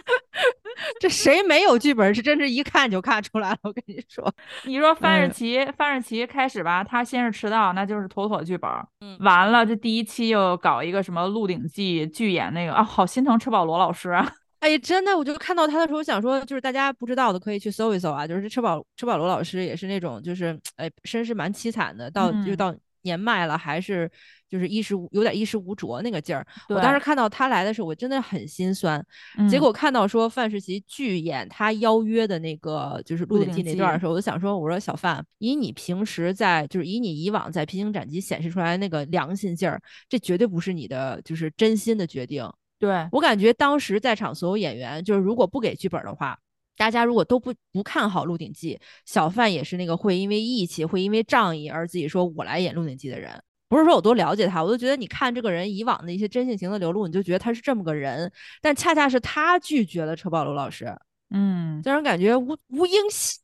[1.00, 2.14] 这谁没有剧本？
[2.14, 3.58] 是真是一看就看出来了。
[3.64, 4.34] 我跟你说，
[4.64, 8.70] 你说范世琦，范世琦开始吧，他先是迟到，那就是妥妥剧本。
[9.02, 14.30] 嗯，完了，这第一期又搞一个什么《鹿鼎记》剧演那个啊，好心疼车保罗老师啊。
[14.63, 18.26] 哎，真的，我就看到他的时候想说，就是大家不知道的可以去搜一搜啊。
[18.26, 22.73] 就是车保车保罗老师也是那种，就是哎，身世蛮凄惨的，到就到。
[23.06, 24.10] 年迈了，还是
[24.49, 26.47] 就是衣食无有点衣食无着那个劲儿。
[26.69, 29.06] 我当时看到他来的时候，我真的很心酸。
[29.49, 42.49] 结果看到说范世琦拒演他邀约的那个就是《鹿鼎记》那段的时候，我就想说，我说小范，以你平时在就是以你以往在披荆斩棘显示出来那个良心劲儿，这绝对不是你的就是真心的决定。
[42.84, 46.38] 对我感觉当时在场所有演员，就是如果不给剧本的话。
[46.76, 53.39] 大家如果都不不看好《鹿鼎记》，小范也是那个会因为义气、会因为仗义而自己说我来演《鹿鼎记》的人。
[53.69, 58.30] 不是说我多了解他，我就觉得你看这个人以往的一些真性情的流露，你就觉得他是这么个人。
[58.60, 60.91] 但恰恰是他拒绝了车保罗老师，
[61.30, 63.39] 嗯，让人感觉吴吴英熙，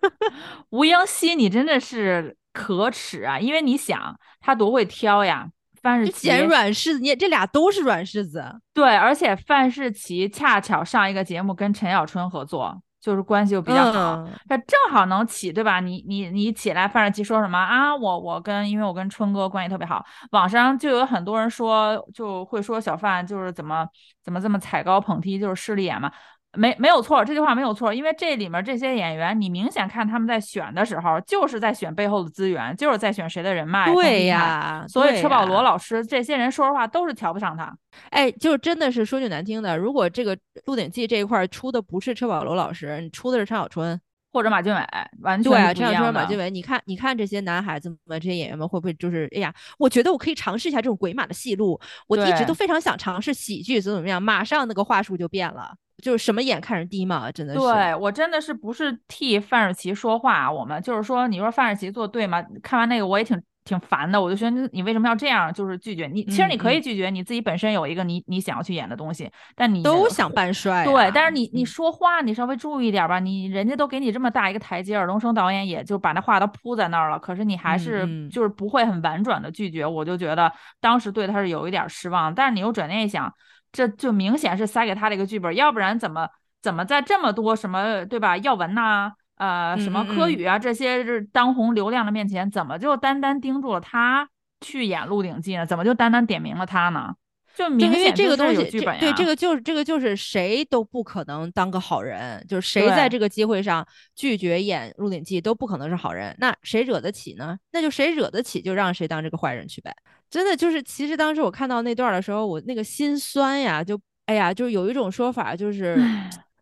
[0.70, 3.38] 吴英熙，你真的是可耻啊！
[3.38, 5.46] 因为你想他多会挑呀。
[5.86, 8.44] 范世琦捡软柿子，你这俩都是软柿子。
[8.74, 15.78] 对，而且范世琦恰巧上一个节目跟陈小春合作，就是关系又比较好，他正好能起，对吧？
[15.78, 17.94] 你你你起来，范世琦说什么啊？
[17.94, 23.86] 我我跟因为我跟春哥关系特别好，网上就有很多人说，就会说小范就是怎么
[24.24, 26.10] 怎么这么踩高捧低，就是势利眼嘛。
[26.56, 33.92] 没没有错，这句话没有错，因为这里面这些演员，你明显看他们在选的时候，就是在选背后的资源，就是在选谁的人脉。
[33.92, 37.72] 对呀，所以车保罗老师这些人说实话都是瞧不上他。
[38.10, 43.98] 哎，就真的是说句难听的，如果这个《鹿鼎记》这一块出的不是车保罗老师，你出的是陈小春
[44.36, 44.86] 或者马俊伟，
[45.22, 55.74] 完全对啊，陈小春、马俊伟，你看，你看这些男孩子们，这些演员们会不会就是，哎呀，我觉得我可以尝试一下这种鬼马的戏路，我一直都非常想尝试喜剧，怎么怎么样，马上那个话术就变了。
[56.02, 57.58] 就是什么眼看人低嘛，真的是。
[57.58, 62.44] 对我真的是不是替范世琦说话，我们就是说，你说范世琦做对吗？
[62.62, 65.52] 看完那个我也挺挺烦的，我就觉得你为什么要这样？
[65.52, 70.84] 就是拒绝你，其实你可以拒绝，你自己本身有一个你你想要去演的东西，但你都想扮帅。
[70.84, 80.50] 对，但是你你说话你稍微注意点吧，你人家都给你这么大一个台阶，尔冬升导演也就把那话都铺在那儿了，可是你还是就是不会很婉转的拒绝，我就觉得
[80.80, 83.30] 当时对他是有一点失望，但是你又转念一想。
[83.72, 86.26] 这就明显是塞给他的一个剧本，要不然怎么
[86.62, 88.34] 怎么在这么多什么对吧？
[88.38, 94.28] 要文呐，呃，什么柯宇啊，这些是当红流量的面前，怎么就单单盯住了他
[94.60, 95.64] 去演《鹿鼎记》呢？
[95.64, 97.14] 怎么就单单点名了他呢？
[97.54, 106.36] 就明显这个东西，对这个就是这个就是谁都不可能当个好人，就是谁在这个机会上拒绝演《鹿鼎记》都不可能是好人。
[106.38, 107.56] 那谁惹得起呢？
[107.72, 109.90] 那就谁惹得起就让谁当这个坏人去呗。
[110.28, 115.96] 真的就是，其实当时我看到那段的时候，我那个心酸呀，就哎呀，就是有一种说法，就是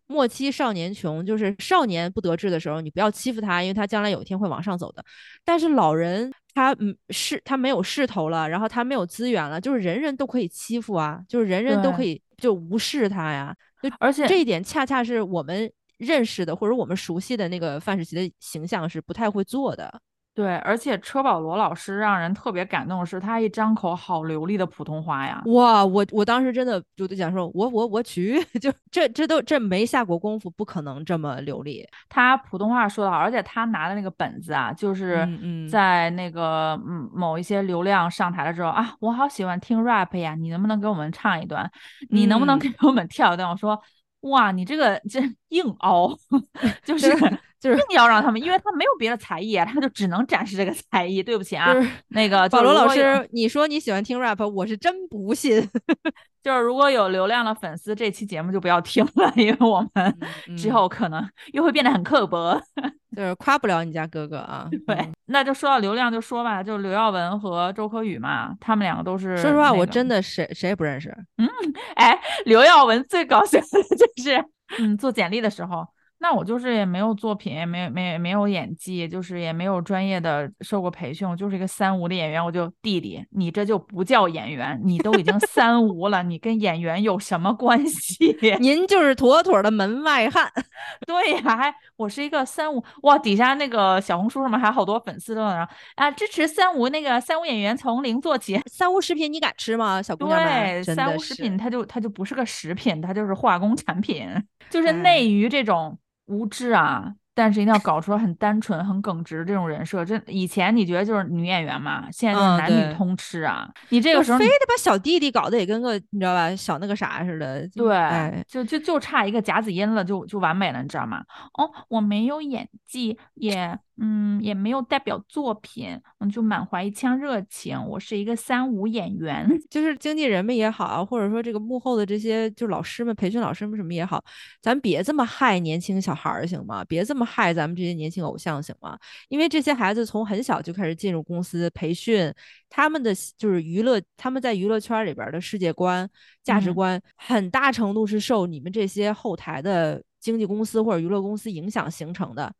[0.07, 5.03] 莫欺少年穷，就是少年不得志的时候，你不要欺负他，因为他将来有一天会往上走的。
[5.43, 13.55] 但是老人他嗯是他没有势头了，然后他没有资源了，就是人人都可以欺负啊，就是人人都可以就无视他呀。
[13.81, 20.01] 就而且这一点恰恰是我们认识的或者我们熟悉的那个范世琦的形象是不太会做的。
[20.35, 25.41] 对，而且车保罗老师让人特别感动的是，他一张口好流利的普通话呀！
[25.45, 31.87] 哇，我我当时真的就得讲说，我我我去， 就这这都这没下过功夫，不可能这么流利。
[32.09, 35.25] 他普通话说的好，而且他拿的那个本子啊，就是
[35.71, 41.71] 在那个嗯某一些流量上台了之后啊，我好喜欢听 rap 呀，你能不能给我们唱一段？
[42.09, 43.49] 你能不能给我们跳一段？
[43.49, 43.81] 我说，
[44.19, 46.13] 哇，你这个这硬凹，
[46.83, 47.07] 就是。
[47.65, 51.23] 就是硬要让他们，因为他没有别的才艺啊，他就只能展示这个才艺。
[51.23, 51.73] 对不起啊，
[52.09, 55.67] 那个 保罗老师，你说你喜欢听 rap，我是真不信。
[56.43, 62.61] 就是如果有流量的粉丝，这期节目就不要听了，因为我们之后可能又会变得很刻薄，
[63.17, 64.69] 就是夸不了你家哥哥啊。
[64.85, 69.35] 对，那就说到流量，就说吧，就刘耀文和周柯宇嘛，他们两个都是。
[69.37, 71.09] 说实话，我真的谁谁也不认识。
[71.37, 71.49] 嗯，
[71.95, 73.65] 哎，刘耀文最搞笑的
[73.97, 74.45] 就是，
[74.77, 75.83] 嗯，做简历的时候。
[76.27, 82.43] 那我就是也没有作品，也没没没有演技，就是也没有专业的受过培训，我就是一个三无的演员。
[82.43, 88.35] 我就弟弟，你这就不叫演员，你都已经三无了，你跟演员有什么关系？
[88.59, 90.51] 您就是妥妥的门外汉。
[91.05, 93.19] 对呀，还我是一个三无哇！
[93.19, 98.59] 底下那个小红书上面还好多粉丝都在啊支持三无那个三无演员从零做起。
[98.65, 100.01] 三无食品你敢吃吗？
[100.01, 104.27] 小姑娘对，三无食品它就它就不是个食品，它就是化工产品，
[104.71, 105.95] 就是内娱这种。
[106.25, 110.03] 无知啊，但是一定要搞出来很单纯、很耿直这种人设。
[110.03, 113.69] 这以前你觉得就是女演员嘛，现在就是男女通吃啊。
[113.89, 117.67] 你这个时候非得把小弟弟搞得也跟个你知道吧，小那个啥似的。
[117.75, 121.23] 对，就就就差一个夹子音了，就就完美了，你知道吗？
[121.57, 127.77] 哦，我没有演技，也嗯也没有代表作品，嗯，就满怀一腔热情。
[127.87, 134.23] 我是一个三无演员， 就是经纪人们也好，或者说这个幕后的这些就老师们、培训老师们什么也好，
[134.61, 136.83] 咱别这么害年轻小孩儿行吗？
[136.85, 137.25] 别这么。
[137.25, 138.97] 害咱们这些年轻偶像行吗？
[139.29, 142.31] 因为这些孩子从很小就开始进入公司培训，
[142.69, 146.07] 他们的就是娱乐，他们在娱乐圈里边的世界观、
[146.43, 152.53] 价值观，很大程度是受你们这些后台的经纪公司或者娱乐公司影响形成的。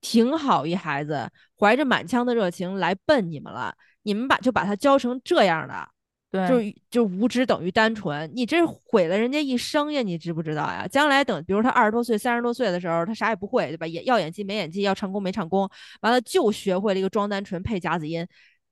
[0.00, 5.88] 挺好一孩子，怀着满腔的热情来奔你们了，你们把就把他教成这样的。
[6.30, 10.00] 对，就是就无知等于单纯，你这毁了人家一生呀！
[10.00, 10.86] 你知不知道呀？
[10.86, 13.84] 将来等，比如他二十多岁、三十多岁的时候，他啥也不会，对吧？
[13.84, 15.68] 演要演技没演技，要唱功没唱功，
[16.02, 18.24] 完了就学会了一个装单纯配夹子音，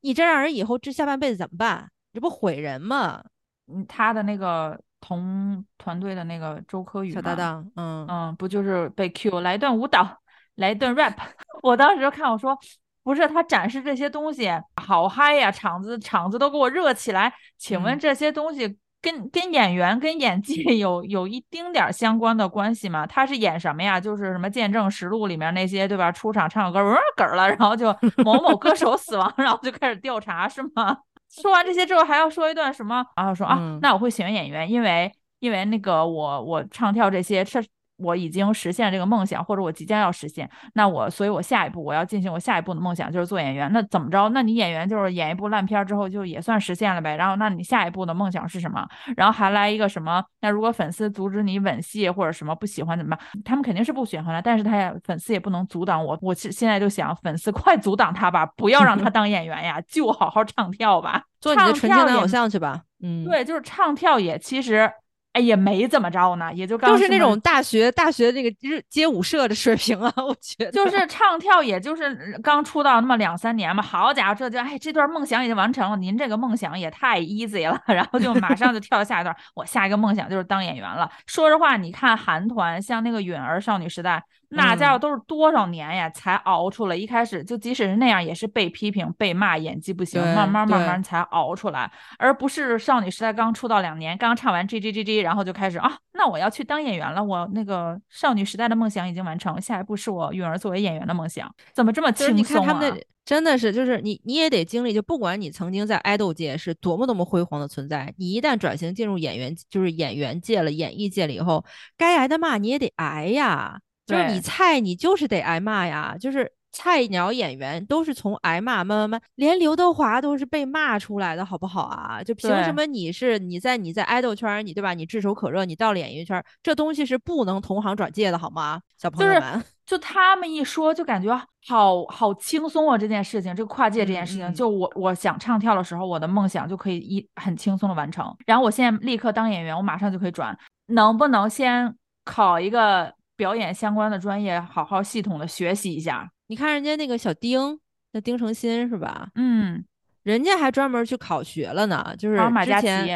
[0.03, 1.91] 你这让人以后这下半辈子怎么办？
[2.13, 3.25] 这不毁人吗？
[3.67, 10.21] 嗯，他的那个同团队的那个周柯宇小搭档，嗯嗯，不就是被 Q 来一段舞蹈，
[10.59, 11.15] 来一段 rap？
[11.63, 12.57] 我当时就看我说。
[13.05, 17.33] 不是他展示这些东西好嗨呀，场子场子都给我热起来。
[17.57, 23.07] 请问这些东西跟跟演员跟演技有有一丁点儿相关的关系吗？
[23.07, 23.99] 他是演什么呀？
[23.99, 26.13] 就是什么《见证实录》里面那些对吧？
[26.13, 30.99] 出场唱个歌，嗯， 嗝了，然后就 某某歌手死亡，然后就开始调查是吗？
[31.31, 33.03] 说完这些之后还要说一段什么？
[33.17, 37.65] 然后说啊，那我会选演员，因为因为那个我我唱跳这些是。
[37.99, 43.71] 我已经实现这个梦想，或者我即将要实现，那我，所以我下一步我要进行我下一步的梦想就是做演员。
[43.73, 44.29] 那怎么着？
[44.31, 47.17] 那你演员就是演一部烂片之后就也算实现了呗。
[47.17, 48.87] 然后，那你下一步的梦想是什么？
[49.17, 50.25] 然后还来一个什么？
[50.41, 53.27] 那如果粉丝阻止你吻戏或者什么不喜欢怎么办？
[53.45, 56.17] 他们肯定是不喜欢的，但是他也粉丝也不能阻挡我。
[56.23, 62.83] 我现在就想，粉丝快阻挡他吧，不要让他当演员呀，就好好唱跳吧，做你的纯净的偶像去吧。
[63.03, 64.91] 嗯，对，就是唱跳也其实。
[65.39, 73.83] 也没怎么着呢，也就刚就是那种大学大学那个日街舞社的水平啊，我觉得就是唱跳，也就是刚出道那么两三年嘛。
[73.83, 79.35] 好家伙，这就哎，这段梦想已经完成了，您这个梦想也太 easy 了，然后就马上就跳下一段。
[79.55, 81.11] 我下一个梦想就是当演员了。
[81.27, 84.23] 说实话，你看韩团，像那个允儿少女时代。
[84.51, 86.97] 那家伙都是多少年呀，才熬出来。
[86.97, 97.23] 一开始就即使是那样，也是被批评、被骂，演技不行，慢慢慢慢才熬出来，而不是少女时代刚出道两年，刚唱完 G G G G，然后就开始啊，那我要去当演员了。
[97.23, 101.55] 我那个少女时代的梦想已经完成，下一步是我允儿作为演员的梦想。
[101.75, 102.37] 怎么这么轻松啊？
[102.37, 111.63] 你看他们真的是，就是你你也得经历，就不管你曾经在爱豆界是多么多么辉煌的存在，你一旦转型进入演员，就是演员界了，演艺界了以后，
[111.99, 113.79] 该挨的骂你也得挨呀。
[114.09, 116.17] 就是你菜，你就是得挨骂呀。
[116.19, 122.23] 就是菜鸟演员都是从挨骂慢慢慢，连刘德华都是被骂出来的，好不好啊？
[122.23, 124.95] 就凭什么你是你在你在爱豆圈，你对吧？
[124.95, 128.81] 你炙手可热，你到了演艺圈，这东西是不能同行转介的，好吗？
[128.97, 131.35] 小朋友们， 就他们一说，就感觉
[131.67, 132.97] 好好轻松啊！
[132.97, 138.35] 这件事情，这个跨界这件事情，就我我想唱跳的时候，我的梦想就可以一很轻松的完成。
[138.47, 140.57] 然后我现在立刻当演员，我马上就可以转。
[140.89, 141.95] 能不能先
[142.25, 143.18] 考一个？
[143.39, 146.29] 表演相关的专业，好好系统的学习一下。
[146.49, 147.79] 你看人家那个小丁，
[148.11, 149.29] 那丁程鑫是吧？
[149.37, 149.85] 嗯，
[150.25, 152.15] 人家还专门去考学了呢。
[152.19, 153.07] 就是马嘉祺，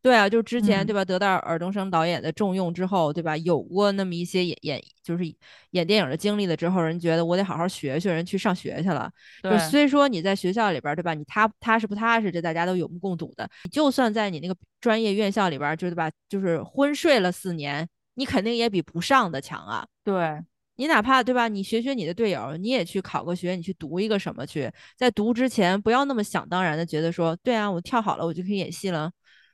[0.00, 3.36] 对啊，就之前对吧，得到尔冬升导演的重用之后，对吧？
[3.38, 5.24] 有过那么一些演演，就是
[5.70, 9.10] 演电影的经历了之后，人觉得我得好好学学，人去上学去了。
[9.42, 11.14] 就虽说你在学校里边，对吧？
[11.14, 13.48] 你踏踏实不踏实，这大家都有目共睹的。
[13.64, 16.08] 你就算在你那个专业院校里边，就对吧？
[16.28, 17.88] 就是昏睡了四年。
[18.14, 19.86] 你肯定也比不上的强啊！
[20.02, 20.40] 对
[20.76, 21.46] 你哪怕对吧？
[21.46, 24.68] 你学学你的队友，你也去考个学，你去读一个什么去？
[24.96, 29.08] 在读之前，不要那么想当然的觉得说，对啊，我跳好了，我就可以演戏了，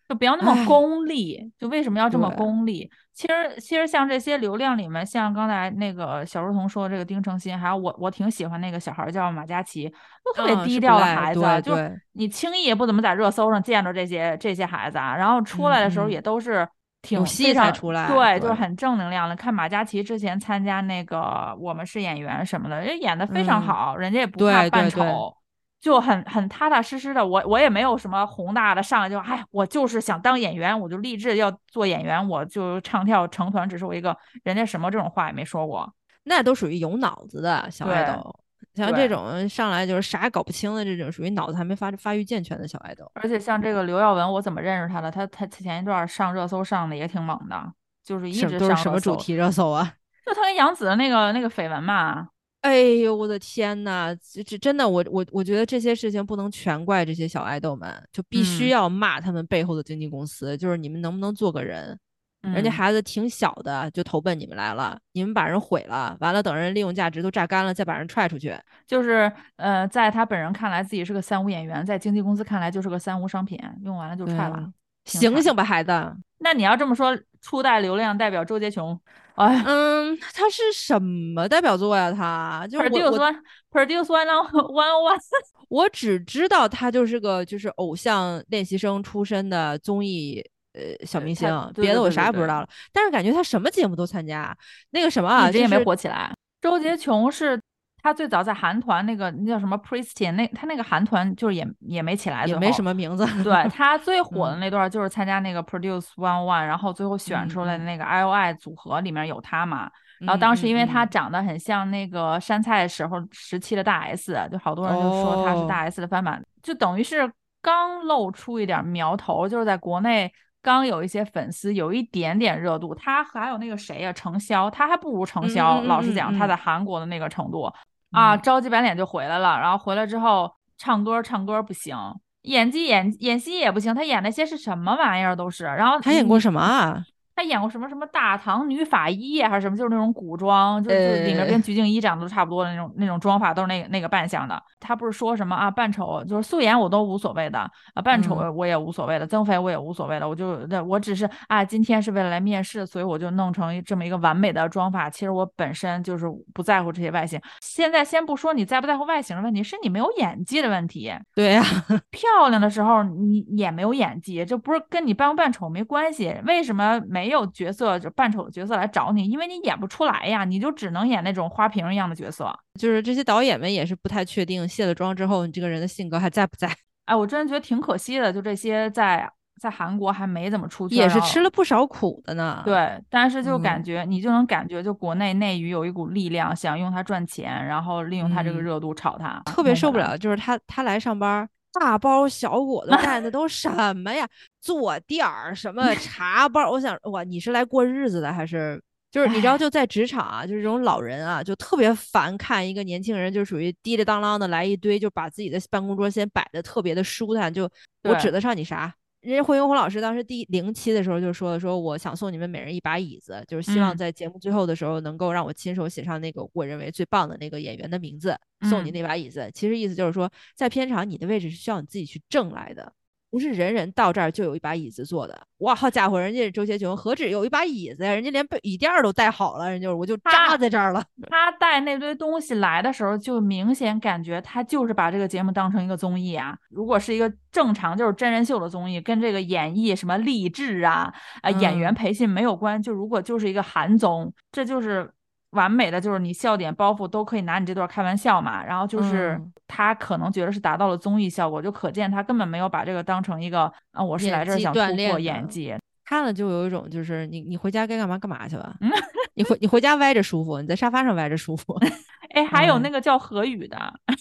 [0.09, 1.53] 就不要那么功利。
[1.59, 2.91] 就为什么要这么功利？
[3.13, 9.93] 其实，其实像这些流量里面，像刚才那个小如彤说的这个丁程鑫，还有我，我挺喜欢那个小孩叫马嘉祺，
[10.25, 11.77] 都特别低调的孩子，就
[12.13, 15.15] 你轻易也不怎么在热搜上见着这些这些孩子啊。
[15.15, 16.67] 然后出来的时候也都是。
[17.03, 19.35] 挺戏才出来，对，就是很正能量的。
[19.35, 21.19] 看马嘉祺之前参加那个
[21.57, 25.35] 《我们是演员》什么的，人演的非常好，人家也不怕扮丑，
[25.81, 27.27] 就很很踏踏实实的。
[27.27, 35.91] 我我也没有什么宏大的上来就，哎，我就是想当演员，我就立志要做演员，我就唱跳成团，只是我一个人家什么这种话也没说过，
[36.25, 38.40] 那都属于有脑子的小爱豆。
[38.75, 43.11] 像这种上来就是啥也搞不清的这种，属于脑子还没发发育健全的小爱豆。
[43.15, 45.11] 而且像这个刘耀文，我怎么认识他的？
[45.11, 47.73] 他他前一段上热搜上的也挺猛的，
[48.05, 49.95] 就是一直上什么主题热搜啊？
[50.25, 52.29] 就他跟杨紫的那个那个绯闻嘛。
[52.61, 61.99] 哎呦，我的天呐，这这真的，我我我觉得这些事情不能全怪这些小爱豆们，就必须要骂他们背后的经纪公司，就是你们能不能做个人？
[62.43, 68.57] 人家孩子挺小的就投奔你们来了，你们把人毁了，完了等人利用价值都榨干了，再把人踹出去。
[68.87, 74.73] 就是呃，在他本人看来自己是个三无演员，在经纪公司看来就是个三无商品，用完了就踹了。
[75.05, 75.93] 醒醒吧，孩子！
[76.39, 78.99] 那你要这么说，初代流量代表周杰琼，
[79.35, 82.13] 哎，嗯，他是什么代表作呀？
[82.13, 85.19] 他就是 Produce One，Produce One One One。
[85.69, 90.43] 我只知道他就是个就是偶像练习生出身的综艺。
[90.73, 92.69] 呃，小明星，别的我啥也不知道了。
[92.93, 94.57] 但是感觉他什么节目都参加，
[94.91, 96.33] 那个什么啊，一直也没火起来。
[96.61, 97.61] 周杰琼是
[98.03, 103.27] 他最早在韩团那个那叫什么 Pristine，那他那个韩团就是也也没起来，也没什么名字。
[103.43, 109.91] 对 他最火的那段就是参加那个 Produce One One，然后最后选出来的那个 IOI 组合里面有他嘛。
[110.21, 117.29] 然后当时因为他长得很像那个山菜时候时期的大 S，就好多人就说他是大 S 的翻版，就等于是
[117.61, 120.33] 刚露出一点苗头，就是在国内。
[120.63, 122.95] 刚有一些粉丝，有一点点热度。
[122.95, 125.83] 他还有那个谁呀，程潇，他还不如程潇。
[125.83, 127.73] 老实讲，他在韩国的那个程度
[128.11, 129.59] 啊，着急白脸就回来了。
[129.59, 131.97] 然后回来之后，唱歌唱歌不行，
[132.43, 133.95] 演技演演戏也不行。
[133.95, 135.65] 他演那些是什么玩意儿都是。
[135.65, 137.03] 然后他演过什么啊？
[137.41, 144.63] 他演过什么什么大唐女法医还是什么，就是那种古装，就是里面跟鞠婧祎长得都差不多的那种那种妆法，都是那个那个扮相的。
[144.79, 147.59] 她不是说什么啊，扮丑就是素颜我都无所谓的
[147.95, 155.09] 啊，扮丑我也无所谓的，增肥我也无所谓的，我就我只是啊，今天是为了来面试，所以我就弄成这么一个完美的妆法。
[155.09, 157.41] 其实我本身就是不在乎这些外形。
[157.63, 161.11] 现在先不说你在不在乎外形的问题，是你没有演技的问题。
[161.35, 161.65] 对呀，
[162.13, 166.37] 漂亮的时候你也没有演技，这不是跟你扮不扮丑没关系。
[166.45, 167.30] 为什么没？
[167.31, 172.53] 没有角色就扮丑的角色来找你，因为你演不出来呀，你就只能演那种花瓶一样的角色。
[172.75, 176.69] 就是这些导演们也是不太确定卸了妆之后你这个人的性格还在不在。
[177.07, 182.63] 哎，我真的觉得挺可惜的，就这些在在韩国还没怎么出去，也是吃了不少苦的呢。
[182.65, 189.41] 对，但是就感觉你就能感觉，就国内内娱有一股力量想用它赚钱，然后利用它这个热度炒它。
[189.45, 191.49] 特别受不了，就是他他来上班。
[191.73, 194.29] 大包小裹的带的都什么呀？
[194.61, 196.71] 坐垫儿什么 茶包？
[196.71, 198.81] 我想哇，你是来过日子的还是？
[199.11, 207.53] 就是你知道，就在职场啊，就是这种老人啊，就特别烦看一个年轻人，就属于滴里当啷的来一堆，就把自己的办公桌先摆的特别的舒坦。
[207.53, 207.69] 就
[208.05, 208.95] 我指得上你啥？
[209.21, 219.51] 人家惠英红老师当时第零期的时候就说了，说我想送你们每人一把椅子，就是希望在节目最后的时候能够让我亲手写上那个我认为最棒的那个演员的名字，送你那把椅子。
[219.53, 222.93] 其实意思就是说，在片场你的位置是需要你自己去挣来的。
[223.31, 231.03] 不是人人到这儿就有一把椅子坐的，哇，好家伙，人家周杰琼何止有一把椅子呀，人家连椅垫都带好了，人就我就扎在这儿了。
[231.31, 236.57] 他带那堆东西来的时候，就明显感觉他就是把这个节目当成一个综艺啊。
[236.71, 241.13] 如果是一个正常就是真人秀的综艺，跟这个演绎什么励志啊、
[241.43, 242.83] 啊演员培训没有关。
[242.83, 245.11] 就如果就是一个韩综，这就是。
[245.51, 255.75] 完美的就是你笑点包袱都可以拿你这段开玩笑嘛，然后就是他可能觉得是达到了综艺效果，就可见他根本没有把这个当成一个啊，我是来这儿想突破演技，
[256.05, 258.75] 看了就有一种就是你你回家该干嘛干嘛去吧，
[259.35, 261.79] 你回你回家歪着舒服，你在沙发上歪着舒服。
[262.35, 263.77] 哎，还有那个叫何宇的，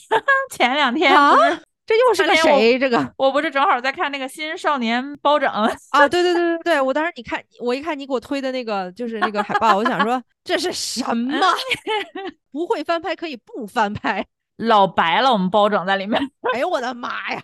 [0.50, 1.14] 前两天
[1.90, 2.78] 这又是个谁？
[2.78, 5.50] 这个 我不是正好在看那个新少年包拯
[5.90, 6.08] 啊？
[6.08, 11.34] 对对对对对，我当时你看我一看你给我推的那个就是那个海报，我想说这是什么？
[12.54, 14.24] 不会翻拍可以不翻拍，
[14.58, 16.22] 老白了我们包拯在里面。
[16.54, 17.42] 哎呦我的妈呀！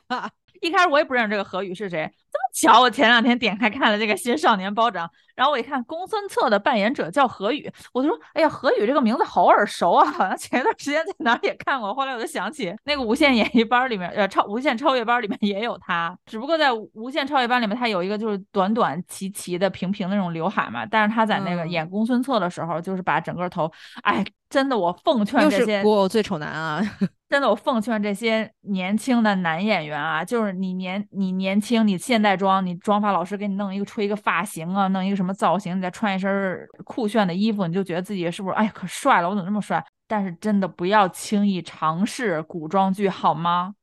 [0.66, 2.12] 一开始我也不认识这个何宇是谁。
[2.32, 11.94] 这么巧，我前两天点开看了这个新少年包拯，然后我一看公孙策的扮演者叫何宇，我就说，哎呀，何宇这个名字好耳熟啊，好像前一段时间在哪儿也看过。
[11.94, 23.72] 后来我就想起那个无限演艺班里面，呃，超无限超越班里面也有他，只不过在无限超越班里面他有一个就是短短齐齐的平平的那种刘海嘛，但是他在那个演公孙策的时候，就是把整个头，
[24.04, 24.26] 哎，
[24.56, 26.82] 真的我奉劝这些古偶最丑男啊。
[27.28, 39.30] 真的，我奉劝这些年轻的男演员啊，就是你年你年轻，你现代装，你妆发老师给你弄一个吹一个发型啊，弄一个什么造型，你再穿一身酷炫的衣服，你就觉得自己是不是哎可帅了？
[39.30, 39.84] 我怎么这么帅？
[40.08, 43.74] 但是真的不要轻易尝试古装剧，好吗？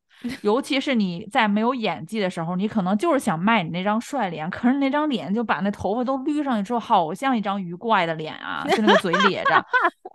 [0.42, 9.64] 尤其是你在没有演技的时候，你可能就是想卖你那张帅脸，可是那张脸就把那头发都捋上去之后，好像一张鱼怪的脸啊，就那个嘴咧着。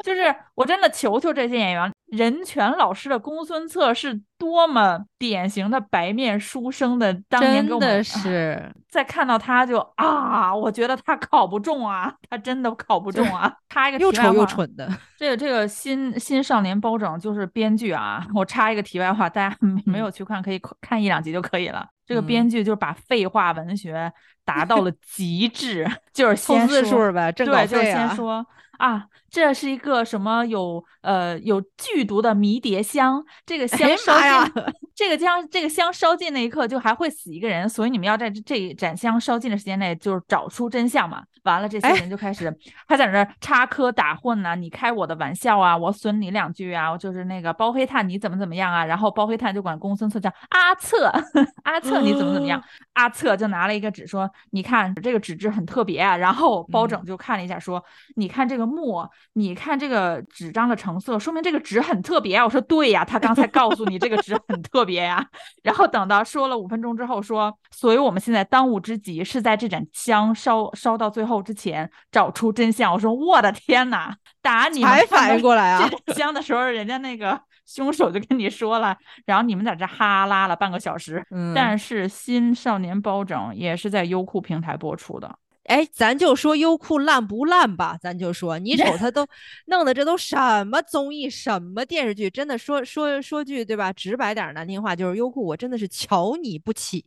[0.04, 13.54] 就是我真的求求这些演员，任泉老师的公孙策是多么典型的白面书生的，当年真的是 再看到他就啊，我觉得他考不中啊，他真的考不中啊。
[13.70, 14.90] 插一个又丑又蠢的。
[15.18, 21.86] 这个这个新新少年包拯就是编剧啊，我插一个题外话，大家没没有去看可以看一两集就可以了。
[22.06, 24.10] 这个嗯编剧就是把废话文学
[24.46, 28.08] 达到了极致，就是凑先说字数呗，挣稿对，就是费啊。
[28.08, 28.48] 先说
[28.78, 34.64] 啊，这是一个什么有呃有剧毒的迷迭香，这个哎香烧尽，
[34.96, 41.24] 这个香这个香烧尽那一刻就还会死一个人，所以你们要在这盏香烧尽的时间内，就是找出真相嘛。
[41.44, 42.54] 完了，这些哎人就开始
[42.86, 51.10] 还在那儿插科打诨呐、你开我的玩笑啊，我损你两句啊，就是那个包黑炭你怎么怎么样啊，然后包黑炭就管公孙策叫阿策，
[51.64, 52.62] 阿策你怎么怎么样，
[52.94, 57.82] 阿策就拿了一个纸说，你看这个纸质很特别啊，然后包拯就看了一下说，
[58.18, 62.44] 你看这个墨，你看这个纸张的成色，说明这个纸很特别啊。
[62.44, 65.26] 我说对呀，他刚才告诉你这个纸很特别呀。
[65.64, 72.92] 然后等到说了五分钟之后说，所以我们现在当务之急是在这盏香烧烧到最后之前找出真相。
[72.92, 78.96] 我说我的天呐，打你们才反应过来啊香的时候，人家那个凶手就跟你说了，
[79.26, 81.26] 然后你们在这哈拉了半个小时。
[81.32, 85.38] 嗯，但是《新少年包拯》也是在优酷平台播出的，
[85.68, 89.28] 哎，咱就说优酷烂不烂吧，咱就说，你瞅他 都
[89.66, 97.04] 弄的这都什么综艺，什么电视剧，真的说说说句对吧，直白点儿难听话，就是优酷，我真的是瞧你不起，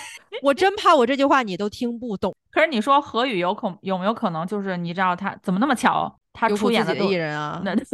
[0.42, 2.34] 我真怕我这句话你都听不懂。
[2.50, 7.84] 可是你说何宇有可有没有可能就是你知道他怎么那么巧，他出演的都艺人啊， 那对，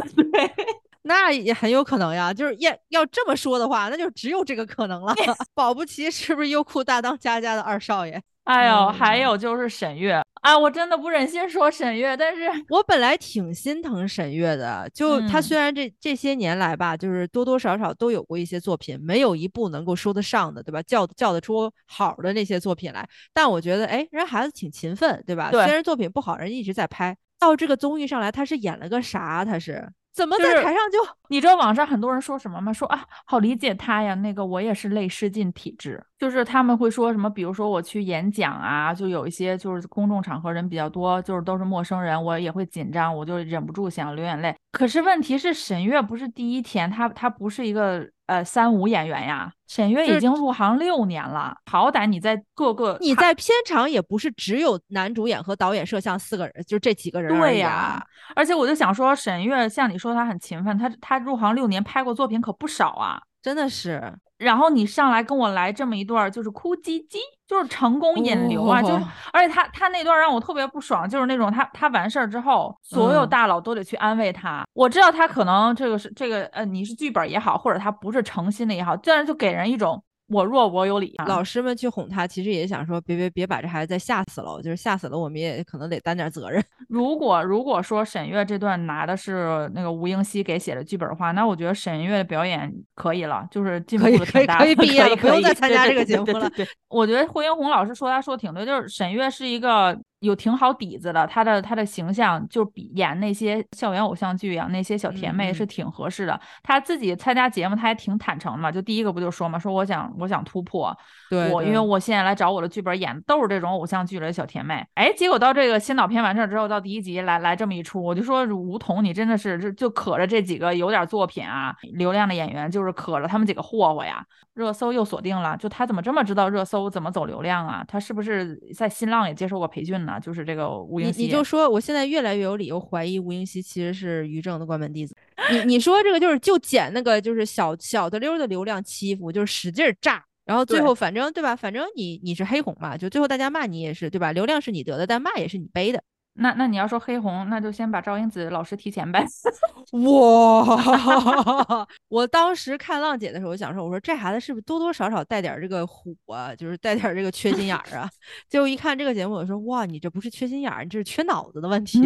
[1.03, 5.13] 那也很有可能呀，就是要要这么说的话，那就只有这个可能了。
[5.53, 8.21] 保不齐是不是优酷大当家家的二少爷？
[8.45, 20.81] 哎呦，还嗯有就是沈月，啊，我真的不忍心说沈月，但是 我本来挺心疼沈月的，就他嗯虽然这这些年来吧，就是多多少少都有过一些作品，没有一部能够说得上的，对吧？
[20.83, 25.49] 叫叫得出好的那些作品来，但我觉得，哎，人家孩子挺勤奋，对吧？
[25.51, 27.17] 对虽然作品不好，人一直在拍。
[27.39, 29.43] 到这个综艺上来，他是演了个啥？
[29.43, 30.97] 他是怎么在台上就
[31.27, 32.71] 你知道网上很多人说什么吗？
[32.71, 44.55] 说啊，好理解他呀，那个我也是泪失禁体质，就是他们会说什么，比如说我去演讲啊，就有一些就是公众场合人比较多，就是都是陌生人，我也会紧张，我就忍不住想流眼泪。
[44.71, 58.03] 可是问题是沈月不是第一天，她她不是一个呃三无演员呀，沈月已经入行六年了，好歹你在各个你在片场也不是只有男主演和导演、摄像四个人，就这几个人而对呀、啊。
[58.35, 63.21] 而且我就想说，沈月像你说她很勤奋，她她入行六年，拍过作品可不少啊。
[63.41, 67.17] 真的是，然后你上来跟我来这么一段儿，就是哭唧唧，
[67.47, 68.89] 就是成功引流啊，就
[69.31, 74.65] 而且他他那段儿让我特别不爽，就是那种他他完事儿之后，所有嗯大佬都得去安慰他。
[74.73, 81.25] 我知道他可能这个是这个呃，你是剧本也好，或者他不是诚心的也好，但是就给人一种我弱我有理啊。
[81.25, 86.63] 老师们去哄他，其实也想说，别别别把这孩子再吓死了，就是吓死了，我们也可能得担点责任。
[86.89, 106.39] 如果如果说沈月这段拿的是那个吴英熙给写的剧本的话，那我觉得沈月的表演可以了，就是进步可以可以的挺大的，可以毕业了不用再参加这个节目了对对我觉得霍英红老师说他说的挺对，就是沈月是一个有挺好底子的，她的她的形象就比演那些校园偶像剧啊，那些小甜妹是挺合适的。
[106.63, 110.95] 她自己参加节目，她还挺坦诚的嘛，就第一个不就说嘛，说我想我想突破，
[111.29, 127.83] 对我因为我现在来找我的剧本演的都是这种偶像剧里的小甜妹，哎，结果到这个先导片完事儿之后，到第一集来来这么一出，我就说吴彤你真的是就就可着这几个有点作品啊流量的演员，就是可着他们几个霍霍呀，热搜又锁定了，就他怎么这么知道热搜怎么走流量啊？
[127.87, 130.14] 他是不是在新浪也接受过培训呢？
[130.19, 135.15] 就是这个吴英熙，你就说，我现在越来越有理由怀疑吴英熙其实是于正的关门弟子。
[135.51, 141.55] 你你说这个就是就捡那个就是小小的溜儿的流量欺负，就是使劲儿炸，然后最后反正对吧？
[141.55, 144.31] 反正你你是黑红嘛，就最后大家骂你也是对吧？
[144.31, 146.03] 流量是你得的，但骂也是你背的。
[146.37, 149.25] 那那你要说黑红，那就先把赵英子老师提前呗。
[150.03, 151.87] 哇！
[152.09, 158.09] 我当时看浪姐的时候，我想说，我说这孩子是不是多多少少带点这个虎啊，就是带点这个缺心眼儿啊？
[158.49, 162.05] 结果一看这个节目，我说哇，你这不是缺心眼儿，你这是缺脑子的问题！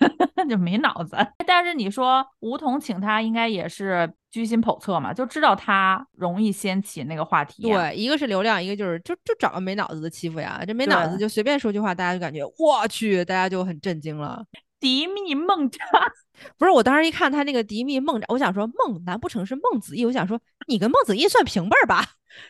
[0.48, 1.16] 就没脑子。
[1.46, 7.90] 但是你说吴彤请他，应该也是居心叵测嘛，就知道他容易掀起那个话题呀。
[7.90, 10.62] 对，一个是流量，一个就是就就找个没脑子的欺负呀。
[10.66, 14.44] 这没脑子就随便说句话，大家就感觉我去，大家就很震惊了。
[14.78, 15.78] 迪蜜梦扎，
[16.58, 20.04] 不是，我当时一看他那个迪蜜孟，我想说孟，难不成是孟子义？
[20.04, 20.38] 我想说
[20.68, 22.04] 你跟孟子义算平辈儿吧？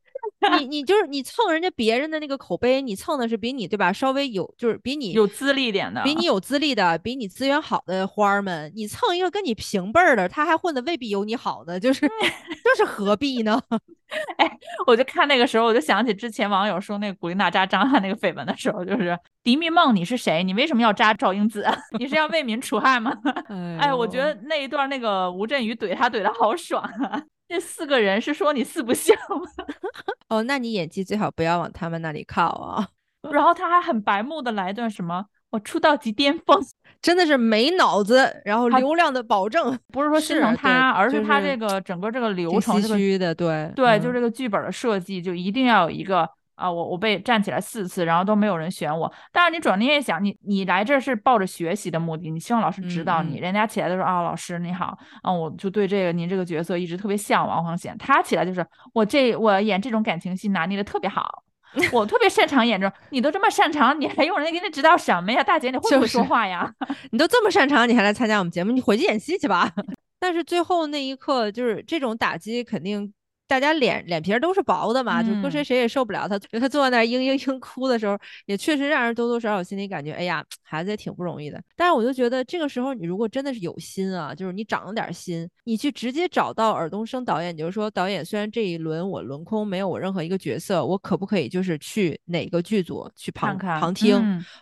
[0.59, 13.61] 你 你就是你蹭人家别人的那个口碑，你蹭的是比你对吧稍微有就是比你有资历点的，比你有资历的，比你资源好的花儿们，你蹭一个跟你平辈儿的，他还混的未必有你好的，就是就是何必呢？
[14.37, 20.43] 哎，我就看那个时候，我就想起之前网友说那个古力娜扎张翰那个绯闻的时候，就是迪蜜梦，你是谁？
[20.43, 21.65] 你为什么要扎赵英子？
[21.97, 23.13] 你是要为民除害吗？
[23.79, 27.23] 哎，我觉得那一段那个吴镇宇怼他怼的好爽啊！
[27.51, 29.65] 这四个人是说你四不像吗？
[30.29, 32.87] 哦，那你演技最好不要往他们那里靠啊。
[33.29, 36.57] 然后他还很白目的来一段什么，我出道即巅峰，
[37.01, 46.27] 真的是没脑子，然后流量的保证，不是说欣赏他，而是他这个整个这个流程，虚的，对对，就这个剧本的设计，就一定要有一个
[46.61, 49.11] 啊，我我被站起来四次，然后都没有人选我。
[49.31, 61.43] 但是你转念一想，你你来这是抱着学习的目的，你希望老师指导你，人家起来的时候啊，老师你好，啊，我就对这个您这个角色一直特别向往，黄显他起来就是我这我演这种感情戏拿捏的特别好。
[61.93, 65.41] 我特别擅长演这种，你都这么擅长，你还用人家给你指导什么呀？
[65.41, 66.69] 大姐，你会不会说话呀？
[67.11, 68.71] 你都这么擅长，你还来参加我们节目？
[68.71, 69.71] 你回去演戏去吧。
[70.19, 73.13] 但是最后那一刻，就是这种打击肯定。
[73.51, 76.39] 大家脸脸皮都是薄的嘛，就搁谁谁也受不了他。
[76.39, 81.61] 就他坐在那儿嘤嘤嘤哭的时候，也确实让人多多少少心里感觉，哎呀，孩子也挺不容易的。
[81.75, 94.15] 但是我就觉得这个时候，你如果真的是有心啊，就是你长了点心，你去直接找到尔冬升导演，你就是说导演，虽然这一轮我轮空没有我任何一个角色，我可不可以就是去哪个剧组去旁旁听，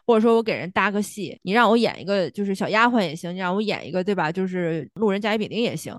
[0.04, 4.32] 或者说我给人搭个戏，你让我演一个就是小丫鬟也行，你让我演一个对吧？
[4.32, 5.96] 就是路人甲乙丙丁也行，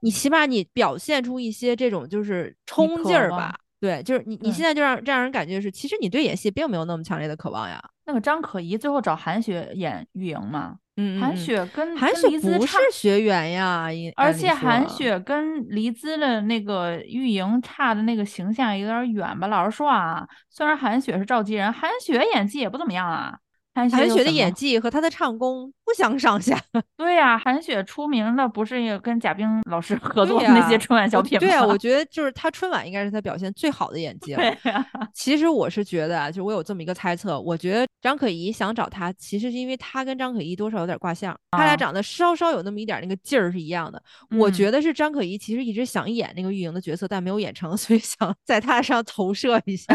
[0.00, 2.31] 你起码你表现出一些这种就是。
[2.32, 3.54] 是冲劲儿吧？
[3.80, 7.82] 对，就是你，你现在就让这让人感觉是，其实你对演戏并没有那么强烈的渴望呀。
[8.04, 10.76] 那个张可颐最后找韩雪演玉莹嘛？
[10.96, 19.46] 嗯，韩雪跟韩雪不是学员呀，而且韩雪跟黎姿的那个玉莹差的那个形象有点远吧？
[19.46, 23.36] 老实说啊，虽然韩雪是召集人，韩雪演技也不怎么样啊。
[23.74, 26.58] 韩雪的演技和她的唱功不相上下。
[26.96, 31.40] 对呀，韩雪出名的不是也跟贾冰老师 合作的那些春晚小品吗？
[31.40, 34.38] 对呀，我觉得就是她春晚应该是她表现最好的演技了。
[34.38, 44.00] 对呀， 其实我是觉得啊，就我有这么一个猜测，我觉得张可颐想找她，其实是因为她跟张可颐多少有点挂相，他俩长得稍稍有那么一点那个劲儿是一样的。
[44.38, 49.94] 我觉得是张可颐其实一直想演那个玉莹的角色，但没有演成，所以想在她上投射一下。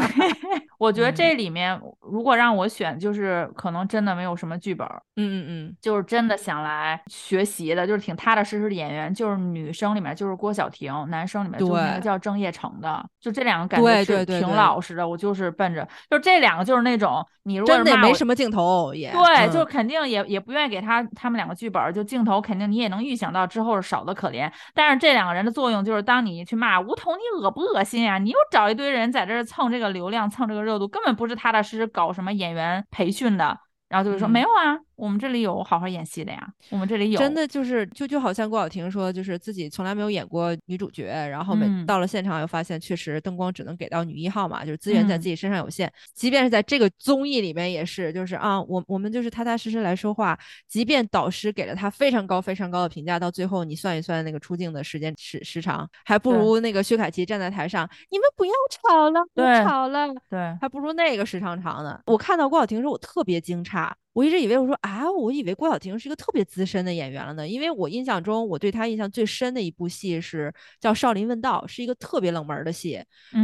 [0.80, 15.08] 我觉得这里面如果让我选，就是可能真的没有什么剧本，嗯嗯嗯，就是真的想来学习的，就是挺踏踏实实的演员，就是女生里面就是郭晓婷，男生里面就是那个叫郑业成的，就这两个感觉是挺老实的。
[15.08, 24.52] 我就是奔着，就这两个就是那种你如果真的没什么镜头也对，就肯定也也不愿意给他他们两个剧本，就镜头肯定你也能预想到之后是少的可怜。
[24.76, 28.20] 但是这两个人的作用就是，当你去骂吴彤，你恶不恶心呀？
[28.20, 30.68] 你又找一堆人在这蹭这个流量，蹭这个。
[30.68, 33.58] 热度根本不是踏踏实实搞什么演员培训的，
[33.88, 34.76] 然后就是说没有啊。
[34.98, 45.92] 我们这里有好好演戏的呀，我们这里有真的就是就就好像郭晓婷说，就是自己从来没有演过女主角，然后每到了现场又发现确实灯光只能给到女一号嘛，就是资源在自己身上有限。
[46.16, 50.38] 即便是在这个综艺里面也是，就是啊，我我们就是踏踏实实来说话，
[50.68, 62.00] 即便导师给了他非常高非常高的评价，到最后你算一算那个出镜的时间时时长，还不如那个薛凯琪站在台上，你们不要吵了，不吵了，对，还不如那个时长长呢。
[62.08, 63.92] 我看到郭晓婷时候，我特别惊诧。
[64.18, 73.00] 我一直以为我说啊，我以为郭晓婷是一个特别资深的演员了呢，因为我印象中我对她印象最深的一部戏是叫《少林问道》，是一个特别冷门的戏，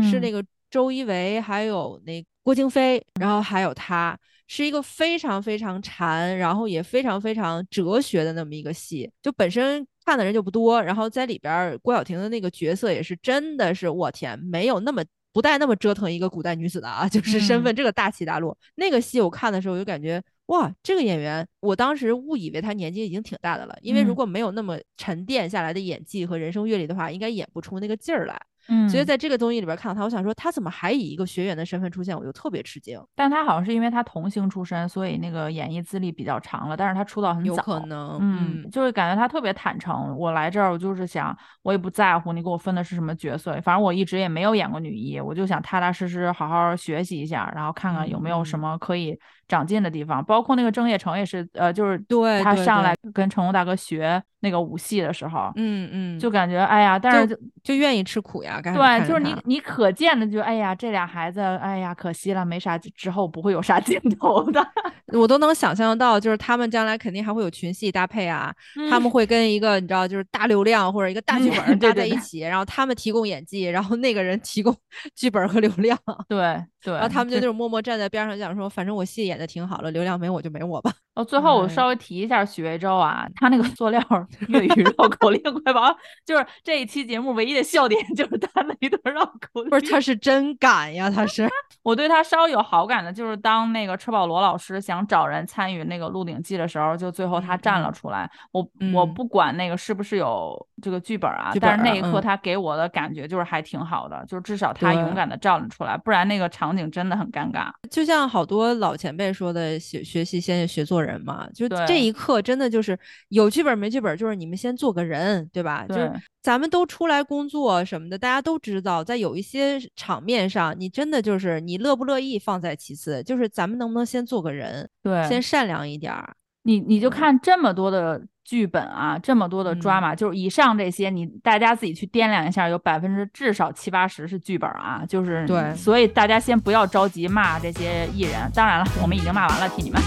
[0.10, 4.18] 是那个周一围还有那郭京飞，然后还有她，
[4.48, 18.58] 是一个非常非常禅，然后也非常非常哲学的那么一个戏，就本身看的人就不多，然后在里边郭晓婷的那个角色也是真的是我天，没有那么不带那么折腾一个古代女子的啊，就是身份这个大起大落。
[18.74, 20.20] 那个戏我看的时候我就感觉。
[20.48, 28.40] 哇，这个演员，我当时误以为他年纪已经挺大的了，因为如果没有那么沉淀下来的演技和人生阅历的话，应该演不出那个劲儿来。
[28.70, 32.98] 嗯，所以在这个综艺里边看到他，我想说他怎么还以一个学员的身份出现，我就特别吃惊。
[33.14, 36.78] 但他好像是因为他童星出身，所以那个演艺资历比较长了。
[36.78, 40.18] 但是他出道很早，有可能，嗯，就是感觉他特别坦诚。
[40.18, 49.18] 我来这儿，我就是想，我也不在乎你给我分的是什么角色，反正我一直也没有演过女一，我就想踏踏实实好好学习一下，然后看看有没有什么可以。
[49.54, 59.34] 长进的地方，包括那个郑业成也是，呃，就是对他上来跟成龙大哥学那个武戏的时候，嗯嗯，就感觉哎呀，但是就就愿意吃苦呀，干对，就是你。
[59.46, 64.66] 你可见的就哎呀，这俩孩子，哎呀，可惜了，没啥之后不会有啥镜头的，
[65.14, 68.54] 我都能想象到，就是他们将来肯定还会有群戏搭配啊，
[68.90, 69.14] 他们。
[69.14, 74.76] 会跟一个你知道就是大流量或者一个大剧本嗯对搭对对在一起，然后他们提供演技，然后那个人提供
[75.16, 75.96] 剧本和流量，
[76.28, 80.94] 对对，然后他们就那种默默站在边上讲说，反正我戏演的挺好了，流量没我就没我吧。
[81.16, 84.02] 哦，最后我哎稍微提一下许魏洲啊，他那个塑料
[84.48, 85.96] 粤语绕口令快跑，
[86.26, 89.70] 就是这一期节目唯一的笑点就是 他那一段绕口令。
[89.70, 91.48] 不是，他是真敢呀，他是。
[91.84, 98.30] 我对他稍有好感的，就是当那个车保罗老师想找人参与那个《鹿鼎记》的时候，就最后他站了出来。
[98.52, 98.62] 我
[98.94, 107.70] 我嗯不管那个是不是有这个剧本啊，剧但是那一刻他给我的感觉就是还挺好的，就是至少他勇敢的站了出来，不然那个场景真的很尴尬。
[107.92, 112.98] 就像好多老前辈说的，学学习先学做人嘛，就这一刻真的就是
[113.30, 115.86] 有剧本没剧本，就是你们先做个人，对吧？
[115.88, 126.34] 就是咱们都出来工作什么的，大家都知道，在有一些场面上，你真的就是你乐不乐意放在其次，就是咱们能不能先做个人，对，先善良一点儿。
[126.66, 138.50] 你你就嗯看这么多的剧本啊，这么多的嗯 drama，、就是以上这些，你大家自己去掂量一下，有百分之至少七八十是剧本啊，就是对所以大家先不要着急骂这些艺人。
[138.54, 140.02] 当然了，我们已经骂完了，替你们。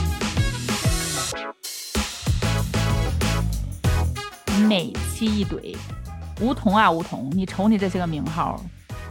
[4.57, 5.77] 每期一怼，
[6.41, 8.59] 梧桐啊梧桐，你瞅你这些个名号，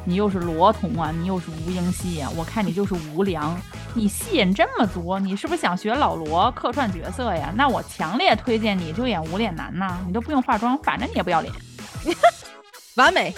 [0.03, 3.55] 你又是罗彤啊，你又是吴英熙啊，我看你就是无良。
[3.93, 7.53] 你戏演这么足，你是不是想学老罗客串角色呀？
[7.55, 11.53] 那我强烈推荐你就演无脸男呐，你都不用化妆，反正你也不要脸。
[12.95, 13.33] 完美。